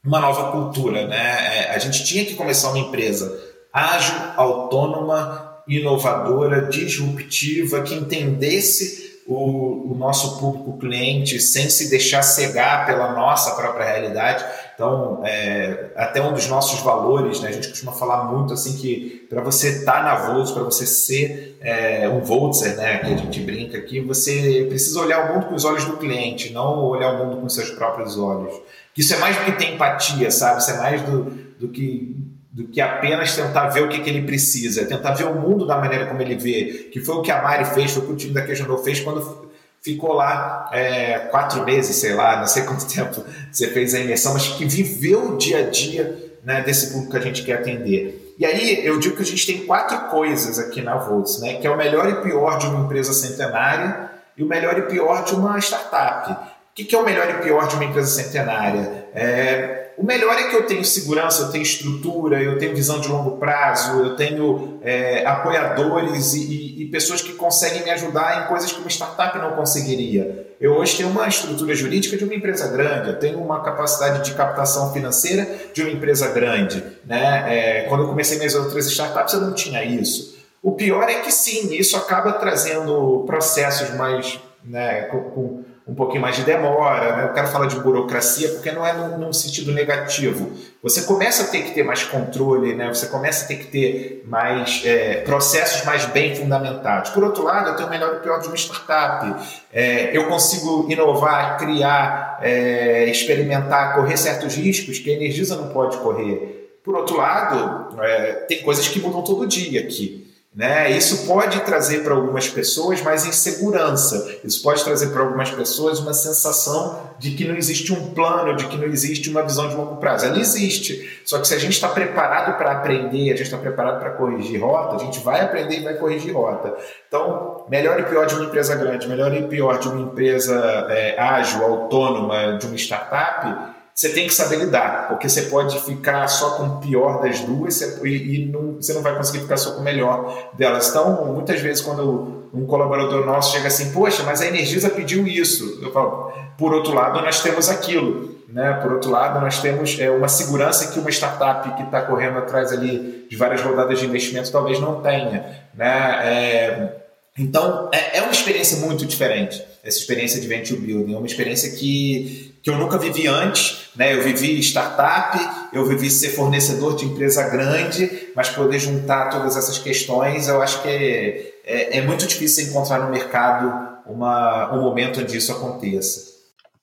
[0.03, 1.07] uma nova cultura.
[1.07, 1.67] Né?
[1.67, 3.31] É, a gente tinha que começar uma empresa
[3.71, 12.85] ágil, autônoma, inovadora, disruptiva, que entendesse o, o, nosso público cliente sem se deixar cegar
[12.85, 14.43] pela nossa própria realidade.
[14.83, 19.25] Então, é, até um dos nossos valores, né, a gente costuma falar muito assim que
[19.29, 23.15] para você estar tá na Volts, para você ser é, um Voltser, né, que a
[23.15, 27.13] gente brinca aqui, você precisa olhar o mundo com os olhos do cliente, não olhar
[27.13, 28.53] o mundo com seus próprios olhos.
[28.97, 30.59] Isso é mais do que ter empatia, sabe?
[30.59, 31.23] Isso é mais do,
[31.57, 32.17] do que
[32.51, 35.65] do que apenas tentar ver o que, que, ele precisa, é tentar ver o mundo
[35.65, 38.13] da maneira como ele vê, que foi o que a Mari fez, foi o que
[38.13, 39.49] o time da Queijanô fez quando
[39.83, 44.33] ficou lá é, quatro meses, sei lá, não sei quanto tempo você fez a imersão,
[44.33, 48.35] mas que viveu o dia a dia né, desse público que a gente quer atender.
[48.37, 51.67] E aí eu digo que a gente tem quatro coisas aqui na Volts, né, que
[51.67, 55.35] é o melhor e pior de uma empresa centenária e o melhor e pior de
[55.35, 56.31] uma startup.
[56.31, 59.05] O que, é o melhor e pior de uma empresa centenária?
[59.13, 63.07] É, o melhor é que eu tenho segurança, eu tenho estrutura, eu tenho visão de
[63.07, 68.71] longo prazo, eu tenho é, apoiadores e, e, pessoas que conseguem me ajudar em coisas
[68.71, 70.47] que uma startup não conseguiria.
[70.59, 74.35] Eu hoje tenho uma estrutura jurídica de uma empresa grande, eu tenho uma capacidade de
[74.35, 76.83] captação financeira de uma empresa grande.
[77.05, 77.45] Né?
[77.47, 80.37] É, quando eu comecei minhas outras startups, eu não tinha isso.
[80.61, 86.21] O pior é que sim, isso acaba trazendo processos mais né, com, com um pouquinho
[86.21, 87.23] mais de demora, né?
[87.25, 90.49] eu quero falar de burocracia porque não é num, num, sentido negativo.
[90.81, 92.87] Você começa a ter que ter mais controle, né?
[92.87, 97.09] você começa a ter que ter mais é, processos mais bem fundamentados.
[97.11, 99.45] Por outro lado, eu tenho o melhor e o pior de uma startup.
[99.73, 105.97] É, eu consigo inovar, criar, é, experimentar, correr certos riscos que a Energisa não pode
[105.97, 106.79] correr.
[106.81, 110.32] Por outro lado, é, tem coisas que mudam todo dia aqui.
[110.55, 110.91] Né?
[110.91, 116.13] Isso pode trazer para algumas pessoas mais insegurança, isso pode trazer para algumas pessoas uma
[116.13, 119.95] sensação de que não existe um plano, de que não existe uma visão de longo
[119.95, 120.27] prazo.
[120.27, 123.99] Ela existe, só que se a gente está preparado para aprender, a gente está preparado
[123.99, 126.75] para corrigir rota, a gente vai aprender e vai corrigir rota.
[127.07, 130.55] Então, melhor e pior de uma empresa grande, melhor e pior de uma empresa
[130.89, 136.27] é, ágil, autônoma, de uma startup, você tem que saber lidar, porque você pode ficar
[136.27, 139.71] só com o pior das duas e, e não, você não vai conseguir ficar só
[139.71, 140.89] com o melhor delas.
[140.89, 145.79] Então, muitas vezes, quando um colaborador nosso chega assim, poxa, mas a Energisa pediu isso,
[145.81, 148.33] eu falo, por outro lado, nós temos aquilo.
[148.47, 148.71] Né?
[148.83, 152.71] Por outro lado, nós temos é, uma segurança que uma startup que está correndo atrás
[152.71, 155.67] ali de várias rodadas de investimento talvez não tenha.
[155.73, 156.19] Né?
[156.23, 157.03] É,
[157.37, 161.15] então, é, é uma experiência muito diferente, essa experiência de venture building.
[161.15, 163.89] É uma experiência que, que eu nunca vivi antes.
[163.95, 164.15] Né?
[164.15, 165.37] Eu vivi startup,
[165.73, 170.81] eu vivi ser fornecedor de empresa grande, mas poder juntar todas essas questões, eu acho
[170.81, 176.33] que é, é, é muito difícil encontrar no mercado uma, um momento onde isso aconteça.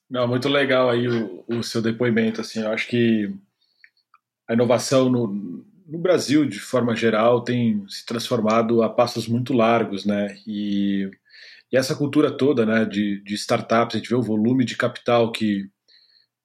[0.08, 2.40] Não, muito legal aí o, o seu depoimento.
[2.40, 3.32] Assim, eu acho que
[4.46, 10.04] a inovação no, no Brasil, de forma geral, tem se transformado a passos muito largos,
[10.04, 10.36] né?
[10.46, 11.10] E,
[11.72, 15.30] e essa cultura toda, né, de, de startups, a gente vê o volume de capital
[15.30, 15.68] que,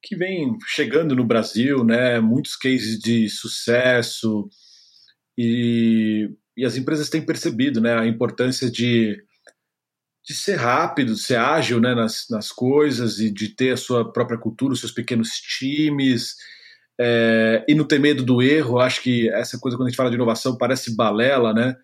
[0.02, 2.20] que vem chegando no Brasil, né?
[2.20, 4.48] Muitos cases de sucesso
[5.38, 9.24] e, e as empresas têm percebido, né, a importância de
[10.28, 14.12] de ser rápido, de ser ágil né, nas, nas coisas e de ter a sua
[14.12, 16.36] própria cultura, os seus pequenos times
[17.00, 20.10] é, e não ter medo do erro, acho que essa coisa quando a gente fala
[20.10, 21.76] de inovação parece balela, né?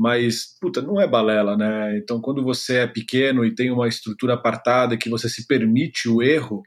[0.00, 1.98] Mas, puta, não é balela, né?
[1.98, 6.22] Então, quando você é pequeno e tem uma estrutura apartada que você se permite o
[6.22, 6.62] erro,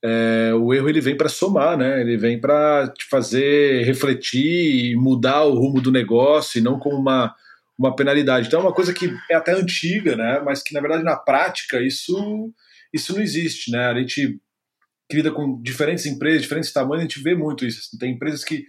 [0.00, 2.00] é, o erro ele vem para somar, né?
[2.00, 6.98] Ele vem para te fazer refletir e mudar o rumo do negócio e não como
[6.98, 7.34] uma,
[7.76, 8.46] uma penalidade.
[8.46, 10.40] Então, é uma coisa que é até antiga, né?
[10.44, 12.54] Mas que, na verdade, na prática, isso,
[12.94, 13.86] isso não existe, né?
[13.86, 14.40] A gente
[15.12, 17.80] lida com diferentes empresas, diferentes tamanhos, a gente vê muito isso.
[17.80, 18.64] Assim, tem empresas que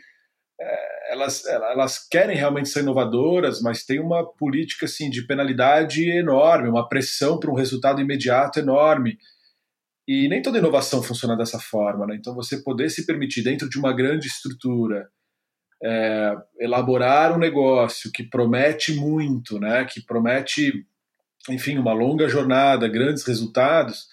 [0.59, 6.69] é, elas, elas querem realmente ser inovadoras, mas tem uma política assim, de penalidade enorme,
[6.69, 9.17] uma pressão para um resultado imediato enorme.
[10.07, 12.07] E nem toda inovação funciona dessa forma.
[12.07, 12.15] Né?
[12.15, 15.09] Então, você poder se permitir, dentro de uma grande estrutura,
[15.83, 19.83] é, elaborar um negócio que promete muito, né?
[19.83, 20.85] que promete,
[21.49, 24.07] enfim, uma longa jornada, grandes resultados,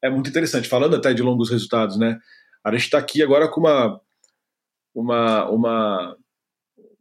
[0.00, 0.68] é muito interessante.
[0.68, 2.16] Falando até de longos resultados, né?
[2.62, 4.00] A gente está aqui agora com uma,
[4.94, 6.16] uma, uma,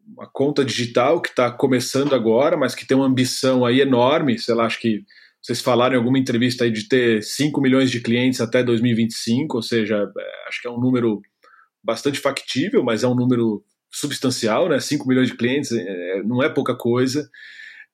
[0.08, 4.38] uma conta digital que está começando agora, mas que tem uma ambição aí enorme.
[4.38, 5.04] Sei lá, acho que
[5.41, 9.62] vocês falaram em alguma entrevista aí de ter 5 milhões de clientes até 2025, ou
[9.62, 11.22] seja, é, acho que é um número
[11.84, 14.80] bastante factível, mas é um número substancial, né?
[14.80, 17.30] 5 milhões de clientes é, não é pouca coisa.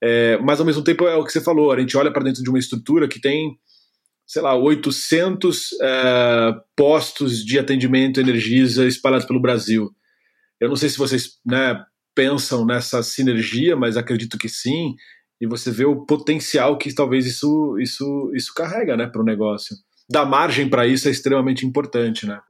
[0.01, 2.41] É, mas ao mesmo tempo é o que você falou, a gente olha para dentro
[2.41, 3.57] de uma estrutura que tem
[4.29, 9.89] sei lá, 800 é, postos de atendimento Energisa espalhados pelo Brasil.
[10.59, 11.83] Eu não sei se vocês né,
[12.19, 14.95] pensam nessa sinergia, mas acredito que sim.
[15.39, 19.73] E você vê o potencial que talvez isso, isso, isso carrega né, para o negócio.
[20.09, 22.41] Dar margem para isso é extremamente importante, né?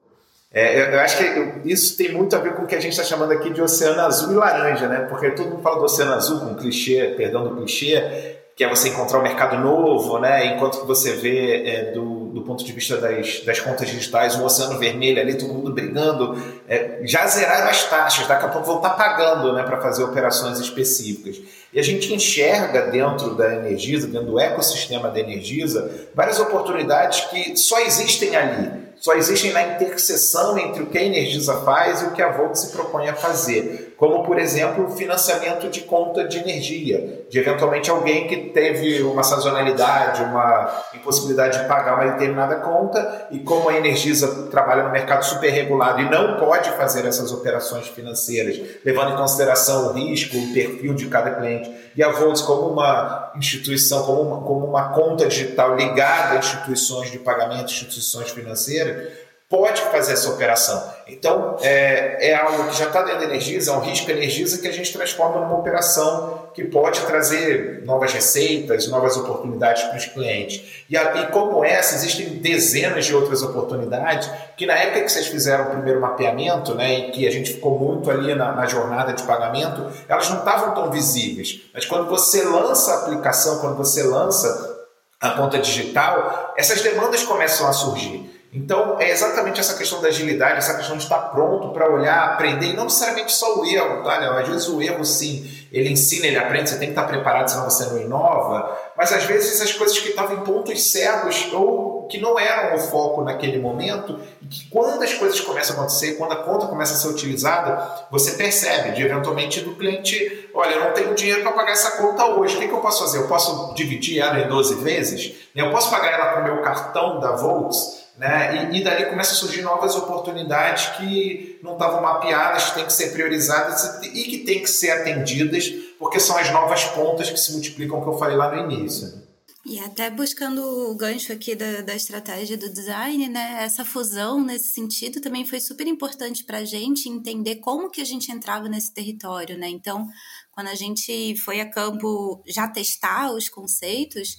[0.51, 3.03] É, eu acho que isso tem muito a ver com o que a gente está
[3.03, 5.01] chamando aqui de oceano azul e laranja, né?
[5.01, 8.89] Porque todo mundo fala do oceano azul com clichê, perdão do clichê, que é você
[8.89, 10.47] encontrar um mercado novo, né?
[10.47, 14.43] enquanto que você vê é, do, do ponto de vista das, das contas digitais um
[14.43, 16.37] oceano vermelho ali, todo mundo brigando,
[16.67, 20.59] é, já zeraram as taxas, daqui a pouco vão estar pagando né, para fazer operações
[20.59, 21.39] específicas.
[21.71, 27.55] E a gente enxerga dentro da Energisa, dentro do ecossistema da Energisa, várias oportunidades que
[27.55, 32.11] só existem ali só existem na interseção entre o que a Energisa faz e o
[32.11, 33.88] que a Volt se propõe a fazer.
[33.99, 40.23] Como, por exemplo, financiamento de conta de energia, de eventualmente alguém que teve uma sazonalidade,
[40.23, 45.49] uma impossibilidade de pagar uma determinada conta, e como a Energisa trabalha no mercado super
[45.49, 50.93] regulado e não pode fazer essas operações financeiras, levando em consideração o risco, o perfil
[50.93, 55.75] de cada cliente, e a Volts como uma instituição, como uma, como uma conta digital
[55.75, 59.09] ligada a instituições de pagamento, instituições financeiras,
[59.49, 60.93] pode fazer essa operação.
[61.07, 64.67] Então, é, é algo que já está dentro da Energisa, é um risco Energisa que
[64.67, 70.85] a gente transforma numa operação que pode trazer novas receitas, novas oportunidades para os clientes.
[70.87, 75.65] E, e como essa, existem dezenas de outras oportunidades que na época que vocês fizeram
[75.65, 79.23] o primeiro mapeamento, né, e que a gente ficou muito ali na, na jornada de
[79.23, 81.61] pagamento, elas não estavam tão visíveis.
[81.73, 84.77] Mas quando você lança a aplicação, quando você lança
[85.19, 88.38] a conta digital, essas demandas começam a surgir.
[88.51, 92.67] Então, é exatamente essa questão da agilidade, essa questão de estar pronto para olhar, aprender,
[92.67, 94.33] e não necessariamente só o erro, tá, Léo?
[94.33, 97.69] Às vezes o erro, sim, ele ensina, ele aprende, você tem que estar preparado, senão
[97.69, 102.19] você não inova, mas às vezes as coisas que estavam em pontos cegos ou que
[102.19, 106.31] não eram o foco naquele momento, e que quando as coisas começam a acontecer, quando
[106.31, 110.93] a conta começa a ser utilizada, você percebe, de eventualmente do cliente, olha, eu não
[110.93, 113.19] tenho dinheiro para pagar essa conta hoje, o que, que eu posso fazer?
[113.19, 115.35] Eu posso dividir ela em 12 vezes?
[115.55, 117.98] Eu posso pagar ela com o meu cartão da Volts?
[118.19, 118.69] Né?
[118.71, 122.93] E, e dali começa a surgir novas oportunidades que não estavam mapeadas, que têm que
[122.93, 127.53] ser priorizadas e que têm que ser atendidas, porque são as novas pontas que se
[127.53, 129.27] multiplicam, que eu falei lá no início.
[129.65, 133.57] E até buscando o gancho aqui da, da estratégia do design, né?
[133.61, 138.05] Essa fusão nesse sentido também foi super importante para a gente entender como que a
[138.05, 139.69] gente entrava nesse território, né?
[139.69, 140.07] Então,
[140.51, 144.37] quando a gente foi a campo já testar os conceitos,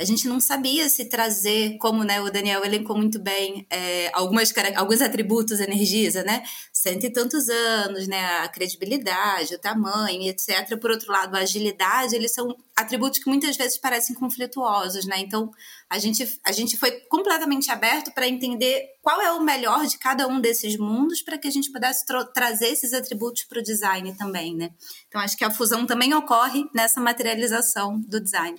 [0.00, 4.50] a gente não sabia se trazer, como né, o Daniel elencou muito bem, é, algumas,
[4.74, 6.42] alguns atributos energiza, né?
[6.72, 8.38] Cento e tantos anos, né?
[8.38, 10.74] A credibilidade, o tamanho, etc.
[10.80, 15.18] Por outro lado, a agilidade, eles são atributos que muitas vezes parecem conflituosos, né?
[15.18, 15.50] Então,
[15.90, 20.26] a gente, a gente foi completamente aberto para entender qual é o melhor de cada
[20.26, 24.56] um desses mundos para que a gente pudesse trazer esses atributos para o design também,
[24.56, 24.70] né?
[25.08, 28.58] Então, acho que a fusão também ocorre nessa materialização do design.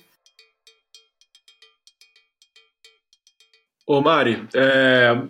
[3.92, 5.22] Ô Mari, é,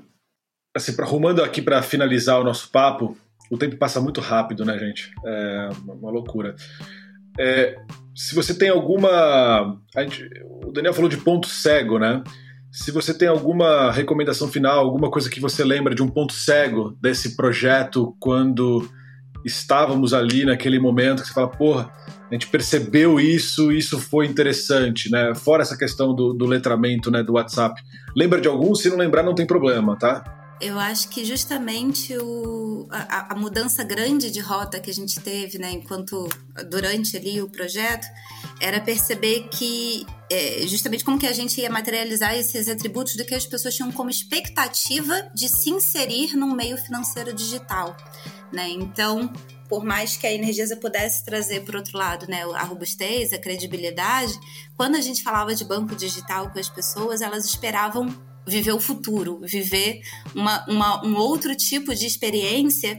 [0.73, 3.19] assim, arrumando aqui para finalizar o nosso papo,
[3.51, 5.11] o tempo passa muito rápido, né, gente?
[5.27, 6.55] É uma loucura.
[7.37, 7.77] É,
[8.15, 9.81] se você tem alguma.
[9.99, 10.31] Gente,
[10.65, 12.23] o Daniel falou de ponto cego, né?
[12.71, 16.97] Se você tem alguma recomendação final, alguma coisa que você lembra de um ponto cego
[17.03, 18.89] desse projeto quando
[19.45, 21.91] estávamos ali naquele momento que você fala, porra,
[22.31, 25.35] a gente percebeu isso, isso foi interessante, né?
[25.35, 27.81] Fora essa questão do, do letramento, né, do WhatsApp.
[28.17, 28.75] Lembra de algum?
[28.75, 30.42] Se não lembrar, não tem problema, tá?
[30.63, 35.59] Eu acho que justamente o, a, a, mudança grande de rota que a gente teve,
[35.59, 36.29] né, enquanto
[36.71, 38.07] durante ali o projeto,
[38.61, 43.35] era perceber que é, justamente como que a gente ia materializar esses atributos do que
[43.35, 47.97] as pessoas tinham como expectativa de se inserir num meio financeiro digital,
[48.53, 48.69] né?
[48.69, 49.33] Então,
[49.69, 54.39] por mais que a Energisa pudesse trazer, por outro lado, né, a robustez, a credibilidade,
[54.77, 58.15] quando a gente falava de banco digital com as pessoas, elas esperavam
[58.47, 60.01] viver o futuro, viver
[60.35, 62.97] uma, uma, um outro tipo de experiência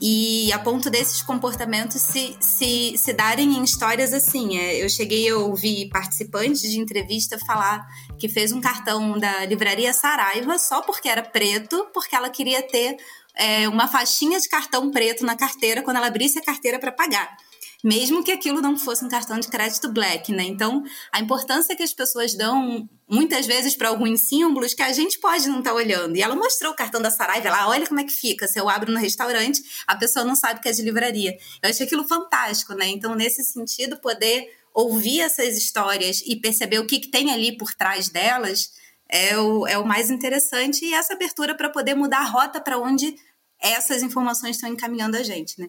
[0.00, 4.56] e a ponto desses comportamentos se, se, se darem em histórias assim.
[4.58, 7.86] É, eu cheguei a ouvir participantes de entrevista falar
[8.18, 12.96] que fez um cartão da livraria Saraiva só porque era preto, porque ela queria ter
[13.34, 17.36] é, uma faixinha de cartão preto na carteira quando ela abrisse a carteira para pagar
[17.82, 20.44] mesmo que aquilo não fosse um cartão de crédito black, né?
[20.44, 25.18] Então, a importância que as pessoas dão muitas vezes para alguns símbolos que a gente
[25.18, 26.16] pode não estar tá olhando.
[26.16, 28.46] E ela mostrou o cartão da Saraiva lá, olha como é que fica.
[28.46, 31.36] Se eu abro no restaurante, a pessoa não sabe que é de livraria.
[31.60, 32.86] Eu achei aquilo fantástico, né?
[32.86, 37.74] Então, nesse sentido, poder ouvir essas histórias e perceber o que, que tem ali por
[37.74, 38.70] trás delas
[39.08, 42.78] é o, é o mais interessante e essa abertura para poder mudar a rota para
[42.78, 43.16] onde
[43.60, 45.68] essas informações estão encaminhando a gente, né?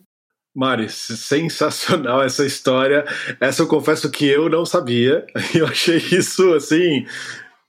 [0.53, 3.05] Mari, sensacional essa história.
[3.39, 5.25] Essa eu confesso que eu não sabia.
[5.55, 7.05] Eu achei isso assim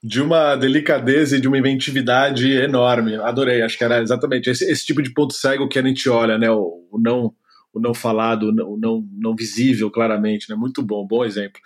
[0.02, 3.14] de uma delicadeza e de uma inventividade enorme.
[3.16, 3.62] Adorei.
[3.62, 6.50] Acho que era exatamente esse, esse tipo de ponto cego que a gente olha, né?
[6.50, 7.32] O, o não
[7.74, 10.54] o não falado, o não, não visível claramente, né?
[10.54, 11.58] Muito bom, bom exemplo.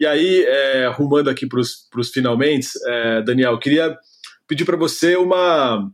[0.00, 3.94] E aí, é, arrumando aqui para os finalmente, é, Daniel, queria
[4.48, 5.90] pedir para você uma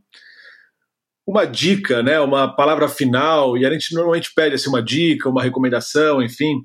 [1.29, 5.43] uma dica, né, uma palavra final, e a gente normalmente pede assim, uma dica, uma
[5.43, 6.55] recomendação, enfim.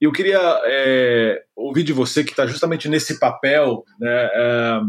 [0.00, 4.80] Eu queria é, ouvir de você, que está justamente nesse papel, né, é,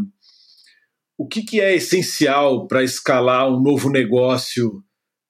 [1.16, 4.82] o que, que é essencial para escalar um novo negócio,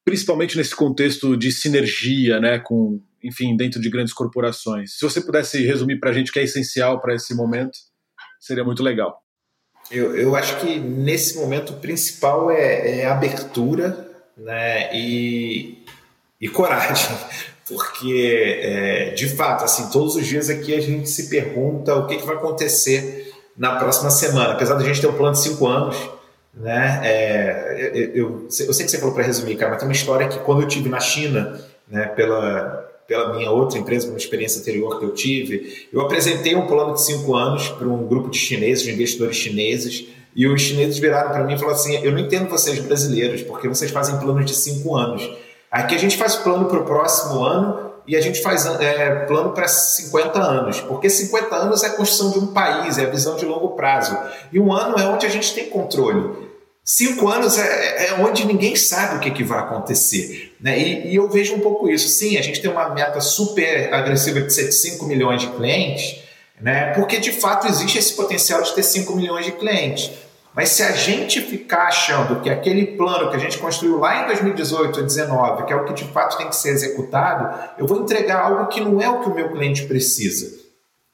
[0.06, 4.96] principalmente nesse contexto de sinergia, né, com, enfim, dentro de grandes corporações.
[4.96, 7.76] Se você pudesse resumir para a gente o que é essencial para esse momento,
[8.40, 9.20] seria muito legal.
[9.92, 15.84] Eu, eu acho que nesse momento o principal é, é abertura né, e,
[16.40, 17.14] e coragem,
[17.68, 22.16] porque é, de fato, assim, todos os dias aqui a gente se pergunta o que,
[22.16, 25.96] que vai acontecer na próxima semana, apesar da gente ter um plano de cinco anos,
[26.54, 27.00] né?
[27.04, 30.28] É, eu, eu, eu, sei que você falou para resumir, cara, mas tem uma história
[30.28, 34.98] que quando eu tive na China, né, pela pela minha outra empresa, uma experiência anterior
[34.98, 38.84] que eu tive, eu apresentei um plano de cinco anos para um grupo de chineses,
[38.84, 42.48] de investidores chineses, e os chineses viraram para mim e falaram assim: Eu não entendo
[42.48, 45.30] vocês brasileiros, porque vocês fazem planos de cinco anos.
[45.70, 49.52] Aqui a gente faz plano para o próximo ano e a gente faz é, plano
[49.52, 53.36] para 50 anos, porque 50 anos é a construção de um país, é a visão
[53.36, 54.16] de longo prazo.
[54.52, 56.51] E um ano é onde a gente tem controle.
[56.84, 60.52] Cinco anos é, é, onde ninguém sabe o que, que vai acontecer.
[60.60, 60.78] Né?
[60.80, 62.08] E, e, eu vejo um pouco isso.
[62.08, 66.20] Sim, a gente tem uma meta super agressiva de 5 milhões de clientes,
[66.60, 66.92] né?
[66.92, 70.10] porque de fato existe esse potencial de ter 5 milhões de clientes.
[70.54, 74.26] Mas se a gente ficar achando que aquele plano que a gente construiu lá em
[74.26, 78.02] 2018 ou 2019, que é o que de fato tem que ser executado, eu vou
[78.02, 80.61] entregar algo que não é o que o meu cliente precisa.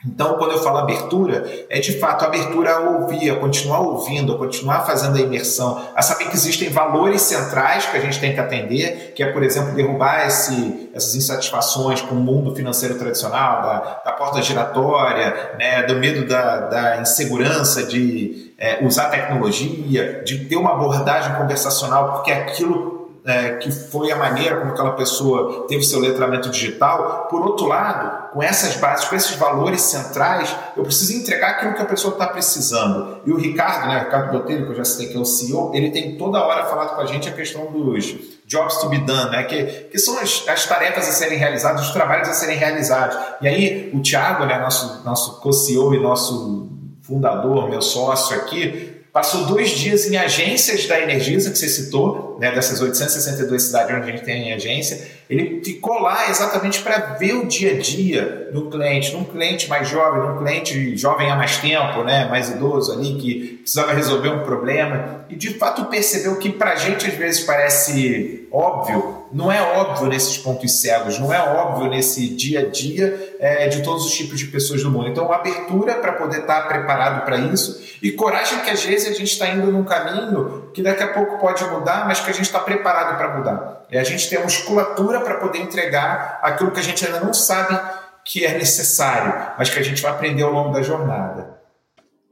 [0.06, 4.38] Então, quando eu falo abertura, é de fato abertura a ouvir, a continuar ouvindo, a
[4.38, 8.38] continuar fazendo a imersão, a saber que existem valores centrais que a gente tem que
[8.38, 14.02] atender, que é, por exemplo, derrubar esse, essas insatisfações com o mundo financeiro tradicional, da,
[14.04, 20.54] da porta giratória, né, do medo da, da insegurança de é, usar tecnologia, de ter
[20.54, 22.97] uma abordagem conversacional, porque aquilo
[23.28, 27.28] é, que foi a maneira como aquela pessoa teve seu letramento digital.
[27.30, 31.82] Por outro lado, com essas bases, com esses valores centrais, eu preciso entregar aquilo que
[31.82, 33.18] a pessoa está precisando.
[33.26, 35.72] E o Ricardo, né, o Ricardo Botelho, que eu já citei que é o CEO,
[35.74, 39.30] ele tem toda hora falado com a gente a questão dos jobs to be done,
[39.30, 43.14] né, que, que são as, as tarefas a serem realizadas, os trabalhos a serem realizados.
[43.42, 46.70] E aí, o Thiago, né, nosso, nosso co-CEO e nosso
[47.02, 52.52] fundador, meu sócio aqui, passou dois dias em agências da Energisa, que você citou, né,
[52.52, 57.46] dessas 862 cidades onde a gente tem agência, ele ficou lá exatamente para ver o
[57.46, 62.04] dia a dia do cliente, num cliente mais jovem, num cliente jovem há mais tempo,
[62.04, 66.72] né, mais idoso ali, que precisava resolver um problema, e de fato percebeu que para
[66.72, 71.90] a gente às vezes parece óbvio, não é óbvio nesses pontos cegos, não é óbvio
[71.90, 75.08] nesse dia a dia é, de todos os tipos de pessoas do mundo.
[75.08, 79.12] Então, abertura para poder estar tá preparado para isso e coragem que às vezes a
[79.12, 82.46] gente está indo num caminho que daqui a pouco pode mudar, mas que a gente
[82.46, 83.84] está preparado para mudar.
[83.90, 87.34] E a gente tem a musculatura para poder entregar aquilo que a gente ainda não
[87.34, 87.78] sabe
[88.24, 91.58] que é necessário, mas que a gente vai aprender ao longo da jornada.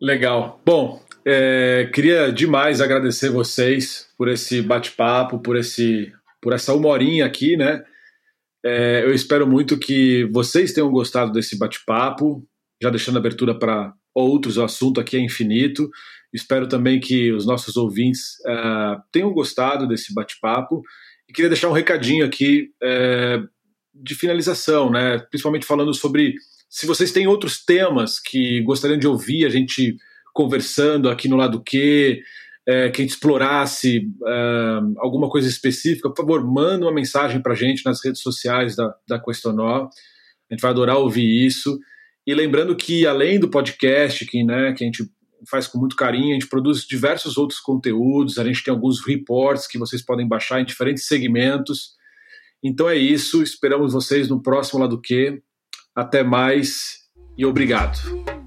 [0.01, 0.61] Legal.
[0.65, 7.27] Bom, é, queria demais agradecer vocês por esse bate-papo, por esse, por essa uma horinha
[7.27, 7.83] aqui, né?
[8.65, 12.47] É, eu espero muito que vocês tenham gostado desse bate-papo,
[12.81, 15.91] já deixando abertura para outros, o assunto aqui é infinito.
[16.33, 20.83] Espero também que os nossos ouvintes uh, tenham gostado desse bate-papo.
[21.29, 23.49] E queria deixar um recadinho aqui uh,
[23.93, 25.19] de finalização, né?
[25.31, 26.35] principalmente falando sobre
[26.69, 29.97] se vocês têm outros temas que gostariam de ouvir a gente
[30.37, 32.21] conversando aqui no lado Q,
[32.69, 34.07] é, que a gente explorasse
[34.99, 38.95] alguma coisa específica, por favor, manda uma mensagem para a gente nas redes sociais da,
[39.09, 39.85] da Questonó.
[39.85, 41.79] A gente vai adorar ouvir isso.
[42.27, 45.09] E lembrando que, além do podcast, que, né, que a gente
[45.49, 49.67] faz com muito carinho, a gente produz diversos outros conteúdos, a gente tem alguns reports
[49.67, 51.95] que vocês podem baixar em diferentes segmentos.
[52.63, 55.41] Então é isso, esperamos vocês no próximo Lado Que.
[55.95, 57.07] Até mais
[57.39, 58.46] e obrigado.